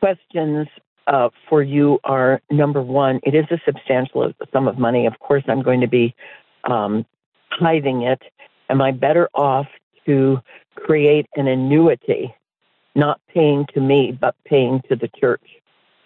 Questions 0.01 0.69
uh, 1.07 1.29
for 1.49 1.62
you 1.62 1.99
are 2.05 2.41
number 2.51 2.83
one, 2.83 3.21
it 3.23 3.35
is 3.35 3.45
a 3.51 3.61
substantial 3.65 4.33
sum 4.53 4.69
of 4.69 4.79
money. 4.79 5.07
Of 5.07 5.19
course, 5.19 5.45
I'm 5.49 5.62
going 5.62 5.81
to 5.81 5.87
be 5.87 6.15
um, 6.65 7.07
tithing 7.59 8.03
it. 8.03 8.23
Am 8.69 8.81
I 8.83 8.91
better 8.91 9.29
off 9.35 9.67
to 10.07 10.41
create 10.75 11.27
an 11.37 11.47
annuity, 11.47 12.35
not 12.95 13.21
paying 13.33 13.67
to 13.75 13.81
me, 13.81 14.17
but 14.19 14.35
paying 14.45 14.83
to 14.89 14.97
the 14.97 15.09
church, 15.09 15.45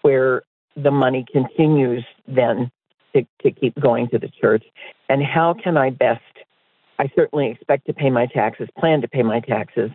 where 0.02 0.42
the 0.76 0.90
money 0.90 1.24
continues 1.32 2.04
then 2.28 2.70
to, 3.14 3.26
to 3.42 3.50
keep 3.50 3.78
going 3.80 4.08
to 4.08 4.18
the 4.18 4.28
church? 4.28 4.64
And 5.08 5.22
how 5.22 5.54
can 5.54 5.76
I 5.76 5.90
best 5.90 6.22
I 7.00 7.10
certainly 7.16 7.50
expect 7.50 7.86
to 7.86 7.94
pay 7.94 8.10
my 8.10 8.26
taxes, 8.26 8.68
plan 8.78 9.00
to 9.00 9.08
pay 9.08 9.22
my 9.22 9.40
taxes, 9.40 9.90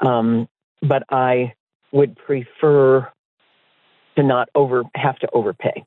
um, 0.00 0.46
but 0.82 1.02
I 1.08 1.54
would 1.90 2.16
prefer 2.16 3.10
to 4.16 4.22
not 4.22 4.50
over 4.54 4.84
have 4.94 5.18
to 5.20 5.28
overpay. 5.32 5.86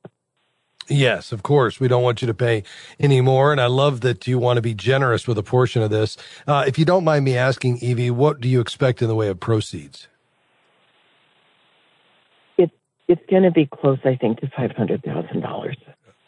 Yes, 0.88 1.32
of 1.32 1.44
course. 1.44 1.80
We 1.80 1.88
don't 1.88 2.02
want 2.02 2.24
you 2.24 2.26
to 2.28 2.34
pay 2.34 2.64
any 3.00 3.22
more. 3.22 3.52
And 3.52 3.62
I 3.62 3.68
love 3.68 4.02
that 4.02 4.26
you 4.26 4.40
want 4.40 4.58
to 4.58 4.62
be 4.64 4.74
generous 4.74 5.28
with 5.28 5.38
a 5.38 5.44
portion 5.44 5.84
of 5.84 5.92
this. 5.92 6.18
Uh, 6.48 6.64
if 6.66 6.80
you 6.80 6.86
don't 6.86 7.04
mind 7.04 7.24
me 7.24 7.38
asking, 7.38 7.78
Evie, 7.78 8.10
what 8.10 8.42
do 8.42 8.48
you 8.48 8.60
expect 8.60 9.04
in 9.04 9.08
the 9.08 9.16
way 9.16 9.28
of 9.28 9.40
proceeds? 9.40 10.08
It's 12.58 12.74
it's 13.08 13.22
going 13.30 13.44
to 13.44 13.52
be 13.52 13.68
close, 13.68 14.00
I 14.04 14.16
think, 14.16 14.40
to 14.40 14.50
five 14.58 14.72
hundred 14.72 15.04
thousand 15.04 15.42
dollars. 15.42 15.78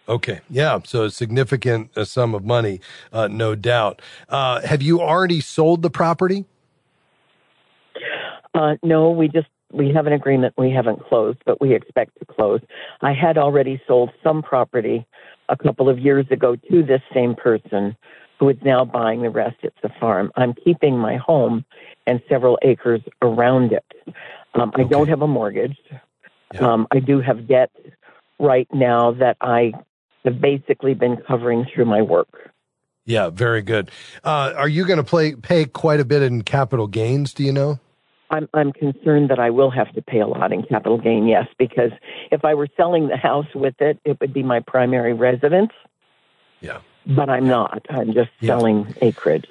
Okay. 0.09 0.39
Yeah. 0.49 0.79
So 0.83 1.03
a 1.03 1.11
significant 1.11 1.95
uh, 1.95 2.03
sum 2.03 2.33
of 2.33 2.43
money, 2.43 2.81
uh, 3.13 3.27
no 3.27 3.53
doubt. 3.53 4.01
Uh, 4.27 4.61
have 4.61 4.81
you 4.81 4.99
already 5.01 5.39
sold 5.39 5.83
the 5.83 5.91
property? 5.91 6.45
Uh, 8.55 8.75
no, 8.81 9.11
we 9.11 9.27
just 9.27 9.47
we 9.71 9.93
have 9.93 10.07
an 10.07 10.13
agreement. 10.13 10.55
We 10.57 10.71
haven't 10.71 11.05
closed, 11.07 11.37
but 11.45 11.61
we 11.61 11.75
expect 11.75 12.17
to 12.19 12.25
close. 12.25 12.59
I 13.01 13.13
had 13.13 13.37
already 13.37 13.79
sold 13.87 14.09
some 14.23 14.41
property 14.41 15.05
a 15.47 15.55
couple 15.55 15.87
of 15.87 15.99
years 15.99 16.25
ago 16.31 16.55
to 16.55 16.83
this 16.83 17.01
same 17.13 17.35
person 17.35 17.95
who 18.39 18.49
is 18.49 18.57
now 18.63 18.85
buying 18.85 19.21
the 19.21 19.29
rest. 19.29 19.57
It's 19.61 19.77
a 19.83 19.89
farm. 19.99 20.31
I'm 20.35 20.53
keeping 20.53 20.97
my 20.97 21.17
home 21.17 21.65
and 22.07 22.21
several 22.27 22.57
acres 22.63 23.01
around 23.21 23.73
it. 23.73 23.85
Um, 24.55 24.71
I 24.75 24.81
okay. 24.81 24.89
don't 24.89 25.07
have 25.07 25.21
a 25.21 25.27
mortgage. 25.27 25.77
Yeah. 26.53 26.59
Um, 26.59 26.87
I 26.89 26.99
do 26.99 27.21
have 27.21 27.47
debt 27.47 27.69
right 28.39 28.67
now 28.73 29.11
that 29.11 29.37
I 29.41 29.73
have 30.25 30.41
basically 30.41 30.93
been 30.93 31.17
covering 31.27 31.65
through 31.73 31.85
my 31.85 32.01
work. 32.01 32.51
Yeah, 33.05 33.29
very 33.29 33.61
good. 33.61 33.89
Uh, 34.23 34.53
are 34.55 34.67
you 34.67 34.85
going 34.85 34.97
to 34.97 35.03
play 35.03 35.33
pay 35.35 35.65
quite 35.65 35.99
a 35.99 36.05
bit 36.05 36.21
in 36.21 36.43
capital 36.43 36.87
gains? 36.87 37.33
Do 37.33 37.43
you 37.43 37.51
know? 37.51 37.79
I'm 38.29 38.47
I'm 38.53 38.71
concerned 38.71 39.29
that 39.29 39.39
I 39.39 39.49
will 39.49 39.71
have 39.71 39.91
to 39.93 40.01
pay 40.01 40.19
a 40.19 40.27
lot 40.27 40.53
in 40.53 40.63
capital 40.63 40.99
gain. 40.99 41.27
Yes, 41.27 41.47
because 41.57 41.91
if 42.31 42.45
I 42.45 42.53
were 42.53 42.67
selling 42.77 43.07
the 43.07 43.17
house 43.17 43.47
with 43.55 43.75
it, 43.79 43.99
it 44.05 44.19
would 44.19 44.33
be 44.33 44.43
my 44.43 44.59
primary 44.59 45.13
residence. 45.13 45.71
Yeah. 46.61 46.81
But 47.07 47.29
I'm 47.29 47.47
not. 47.47 47.85
I'm 47.89 48.13
just 48.13 48.29
yeah. 48.39 48.47
selling 48.49 48.93
acreage. 49.01 49.47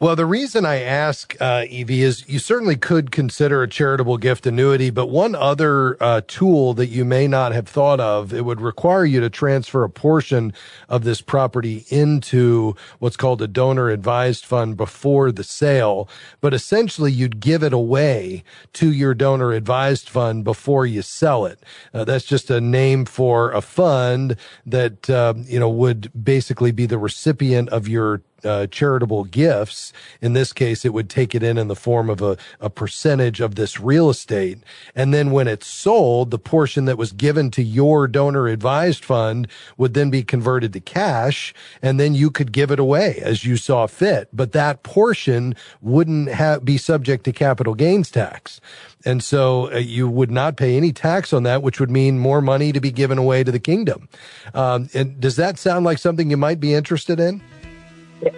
Well, 0.00 0.16
the 0.16 0.24
reason 0.24 0.64
I 0.64 0.80
ask, 0.80 1.36
uh, 1.42 1.66
Evie, 1.68 2.00
is 2.00 2.26
you 2.26 2.38
certainly 2.38 2.74
could 2.74 3.10
consider 3.10 3.62
a 3.62 3.68
charitable 3.68 4.16
gift 4.16 4.46
annuity, 4.46 4.88
but 4.88 5.08
one 5.08 5.34
other 5.34 6.02
uh, 6.02 6.22
tool 6.26 6.72
that 6.72 6.86
you 6.86 7.04
may 7.04 7.28
not 7.28 7.52
have 7.52 7.68
thought 7.68 8.00
of, 8.00 8.32
it 8.32 8.46
would 8.46 8.62
require 8.62 9.04
you 9.04 9.20
to 9.20 9.28
transfer 9.28 9.84
a 9.84 9.90
portion 9.90 10.54
of 10.88 11.04
this 11.04 11.20
property 11.20 11.84
into 11.90 12.74
what's 12.98 13.18
called 13.18 13.42
a 13.42 13.46
donor 13.46 13.90
advised 13.90 14.46
fund 14.46 14.78
before 14.78 15.30
the 15.30 15.44
sale. 15.44 16.08
But 16.40 16.54
essentially, 16.54 17.12
you'd 17.12 17.38
give 17.38 17.62
it 17.62 17.74
away 17.74 18.42
to 18.72 18.90
your 18.90 19.12
donor 19.12 19.52
advised 19.52 20.08
fund 20.08 20.44
before 20.44 20.86
you 20.86 21.02
sell 21.02 21.44
it. 21.44 21.62
Uh, 21.92 22.04
that's 22.04 22.24
just 22.24 22.48
a 22.48 22.58
name 22.58 23.04
for 23.04 23.52
a 23.52 23.60
fund 23.60 24.36
that, 24.64 25.10
uh, 25.10 25.34
you 25.36 25.60
know, 25.60 25.68
would 25.68 26.10
basically 26.24 26.72
be 26.72 26.86
the 26.86 26.96
recipient 26.96 27.68
of 27.68 27.86
your 27.86 28.22
uh, 28.44 28.66
charitable 28.68 29.24
gifts. 29.24 29.92
In 30.20 30.32
this 30.32 30.52
case, 30.52 30.84
it 30.84 30.92
would 30.92 31.08
take 31.08 31.34
it 31.34 31.42
in 31.42 31.58
in 31.58 31.68
the 31.68 31.76
form 31.76 32.10
of 32.10 32.22
a, 32.22 32.36
a 32.60 32.70
percentage 32.70 33.40
of 33.40 33.54
this 33.54 33.80
real 33.80 34.10
estate. 34.10 34.58
And 34.94 35.12
then 35.12 35.30
when 35.30 35.48
it's 35.48 35.66
sold, 35.66 36.30
the 36.30 36.38
portion 36.38 36.84
that 36.86 36.98
was 36.98 37.12
given 37.12 37.50
to 37.52 37.62
your 37.62 38.08
donor 38.08 38.46
advised 38.48 39.04
fund 39.04 39.48
would 39.76 39.94
then 39.94 40.10
be 40.10 40.22
converted 40.22 40.72
to 40.72 40.80
cash. 40.80 41.54
And 41.82 41.98
then 41.98 42.14
you 42.14 42.30
could 42.30 42.52
give 42.52 42.70
it 42.70 42.78
away 42.78 43.20
as 43.22 43.44
you 43.44 43.56
saw 43.56 43.86
fit. 43.86 44.28
But 44.32 44.52
that 44.52 44.82
portion 44.82 45.54
wouldn't 45.80 46.28
have, 46.28 46.64
be 46.64 46.78
subject 46.78 47.24
to 47.24 47.32
capital 47.32 47.74
gains 47.74 48.10
tax. 48.10 48.60
And 49.04 49.22
so 49.22 49.72
uh, 49.72 49.78
you 49.78 50.08
would 50.08 50.30
not 50.30 50.56
pay 50.56 50.76
any 50.76 50.92
tax 50.92 51.32
on 51.32 51.42
that, 51.44 51.62
which 51.62 51.80
would 51.80 51.90
mean 51.90 52.18
more 52.18 52.40
money 52.40 52.72
to 52.72 52.80
be 52.80 52.90
given 52.90 53.18
away 53.18 53.44
to 53.44 53.52
the 53.52 53.58
kingdom. 53.58 54.08
Um, 54.54 54.88
and 54.94 55.20
does 55.20 55.36
that 55.36 55.58
sound 55.58 55.84
like 55.84 55.98
something 55.98 56.30
you 56.30 56.36
might 56.36 56.60
be 56.60 56.74
interested 56.74 57.18
in? 57.18 57.42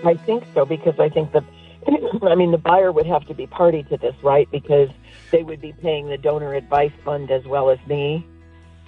I 0.04 0.14
think 0.14 0.44
so 0.54 0.64
because 0.64 0.98
I 0.98 1.08
think 1.08 1.32
that 1.32 1.44
I 2.22 2.34
mean 2.34 2.52
the 2.52 2.58
buyer 2.58 2.92
would 2.92 3.06
have 3.06 3.26
to 3.26 3.34
be 3.34 3.46
party 3.46 3.82
to 3.84 3.96
this, 3.96 4.14
right? 4.22 4.48
Because 4.50 4.88
they 5.30 5.42
would 5.42 5.60
be 5.60 5.72
paying 5.72 6.08
the 6.08 6.18
donor 6.18 6.54
advice 6.54 6.92
fund 7.04 7.30
as 7.30 7.44
well 7.46 7.70
as 7.70 7.78
me. 7.86 8.26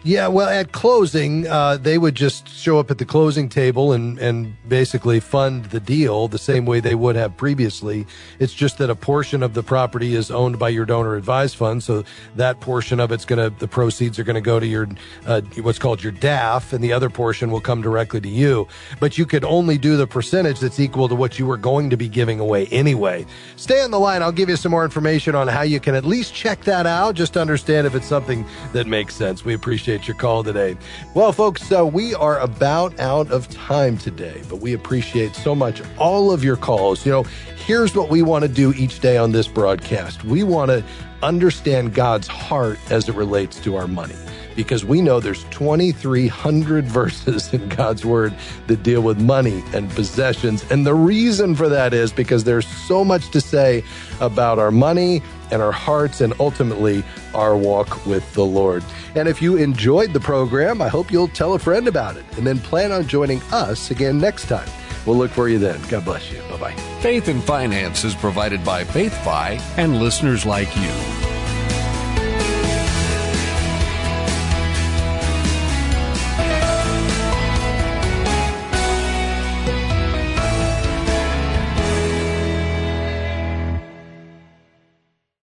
Yeah, 0.06 0.28
well, 0.28 0.50
at 0.50 0.72
closing, 0.72 1.46
uh, 1.46 1.78
they 1.78 1.96
would 1.96 2.14
just 2.14 2.46
show 2.46 2.78
up 2.78 2.90
at 2.90 2.98
the 2.98 3.06
closing 3.06 3.48
table 3.48 3.94
and, 3.94 4.18
and 4.18 4.54
basically 4.68 5.18
fund 5.18 5.64
the 5.66 5.80
deal 5.80 6.28
the 6.28 6.36
same 6.36 6.66
way 6.66 6.80
they 6.80 6.94
would 6.94 7.16
have 7.16 7.34
previously. 7.38 8.06
It's 8.38 8.52
just 8.52 8.76
that 8.78 8.90
a 8.90 8.94
portion 8.94 9.42
of 9.42 9.54
the 9.54 9.62
property 9.62 10.14
is 10.14 10.30
owned 10.30 10.58
by 10.58 10.68
your 10.68 10.84
donor 10.84 11.16
advised 11.16 11.56
fund, 11.56 11.82
so 11.82 12.04
that 12.36 12.60
portion 12.60 13.00
of 13.00 13.12
it's 13.12 13.24
going 13.24 13.38
to 13.38 13.58
the 13.58 13.66
proceeds 13.66 14.18
are 14.18 14.24
going 14.24 14.34
to 14.34 14.42
go 14.42 14.60
to 14.60 14.66
your 14.66 14.86
uh, 15.24 15.40
what's 15.62 15.78
called 15.78 16.02
your 16.02 16.12
DAF, 16.12 16.74
and 16.74 16.84
the 16.84 16.92
other 16.92 17.08
portion 17.08 17.50
will 17.50 17.62
come 17.62 17.80
directly 17.80 18.20
to 18.20 18.28
you. 18.28 18.68
But 19.00 19.16
you 19.16 19.24
could 19.24 19.42
only 19.42 19.78
do 19.78 19.96
the 19.96 20.06
percentage 20.06 20.60
that's 20.60 20.78
equal 20.78 21.08
to 21.08 21.14
what 21.14 21.38
you 21.38 21.46
were 21.46 21.56
going 21.56 21.88
to 21.88 21.96
be 21.96 22.10
giving 22.10 22.40
away 22.40 22.66
anyway. 22.66 23.24
Stay 23.56 23.80
on 23.80 23.90
the 23.90 23.98
line. 23.98 24.20
I'll 24.20 24.32
give 24.32 24.50
you 24.50 24.56
some 24.56 24.70
more 24.70 24.84
information 24.84 25.34
on 25.34 25.48
how 25.48 25.62
you 25.62 25.80
can 25.80 25.94
at 25.94 26.04
least 26.04 26.34
check 26.34 26.62
that 26.64 26.84
out, 26.84 27.14
just 27.14 27.38
understand 27.38 27.86
if 27.86 27.94
it's 27.94 28.06
something 28.06 28.44
that 28.74 28.86
makes 28.86 29.14
sense. 29.14 29.46
We 29.46 29.54
appreciate 29.54 29.93
appreciate 29.94 30.08
your 30.08 30.16
call 30.16 30.42
today. 30.42 30.76
Well, 31.14 31.32
folks, 31.32 31.70
uh, 31.70 31.86
we 31.86 32.14
are 32.14 32.40
about 32.40 32.98
out 32.98 33.30
of 33.30 33.48
time 33.48 33.96
today, 33.96 34.42
but 34.48 34.56
we 34.56 34.72
appreciate 34.72 35.36
so 35.36 35.54
much 35.54 35.82
all 35.98 36.32
of 36.32 36.42
your 36.42 36.56
calls. 36.56 37.06
You 37.06 37.12
know, 37.12 37.22
here's 37.64 37.94
what 37.94 38.10
we 38.10 38.22
want 38.22 38.42
to 38.42 38.48
do 38.48 38.72
each 38.72 38.98
day 39.00 39.16
on 39.16 39.30
this 39.32 39.46
broadcast 39.46 40.24
we 40.24 40.42
want 40.42 40.70
to 40.70 40.84
understand 41.22 41.94
God's 41.94 42.26
heart 42.26 42.78
as 42.90 43.08
it 43.08 43.14
relates 43.14 43.60
to 43.60 43.76
our 43.76 43.86
money 43.86 44.16
because 44.56 44.84
we 44.84 45.00
know 45.00 45.20
there's 45.20 45.44
2,300 45.44 46.84
verses 47.00 47.52
in 47.52 47.68
God's 47.68 48.04
word 48.04 48.34
that 48.66 48.82
deal 48.82 49.00
with 49.00 49.20
money 49.20 49.62
and 49.72 49.90
possessions. 49.90 50.68
And 50.70 50.86
the 50.86 50.94
reason 50.94 51.54
for 51.54 51.68
that 51.68 51.94
is 51.94 52.12
because 52.12 52.44
there's 52.44 52.66
so 52.66 53.04
much 53.04 53.30
to 53.30 53.40
say 53.40 53.84
about 54.20 54.58
our 54.58 54.70
money 54.70 55.22
and 55.50 55.62
our 55.62 55.72
hearts 55.72 56.20
and 56.20 56.32
ultimately 56.40 57.02
our 57.34 57.56
walk 57.56 58.04
with 58.06 58.32
the 58.34 58.44
Lord. 58.44 58.84
And 59.14 59.28
if 59.28 59.40
you 59.40 59.56
enjoyed 59.56 60.12
the 60.12 60.20
program, 60.20 60.80
I 60.82 60.88
hope 60.88 61.10
you'll 61.10 61.28
tell 61.28 61.54
a 61.54 61.58
friend 61.58 61.88
about 61.88 62.16
it 62.16 62.24
and 62.36 62.46
then 62.46 62.58
plan 62.58 62.92
on 62.92 63.06
joining 63.06 63.42
us 63.52 63.90
again 63.90 64.18
next 64.18 64.46
time. 64.46 64.68
We'll 65.06 65.16
look 65.16 65.30
for 65.30 65.48
you 65.48 65.58
then. 65.58 65.80
God 65.88 66.04
bless 66.04 66.30
you. 66.30 66.40
Bye 66.50 66.56
bye. 66.58 66.72
Faith 67.00 67.28
and 67.28 67.42
Finance 67.42 68.04
is 68.04 68.14
provided 68.14 68.64
by 68.64 68.84
FaithFi 68.84 69.60
and 69.76 70.00
listeners 70.00 70.46
like 70.46 70.74
you. 70.76 71.33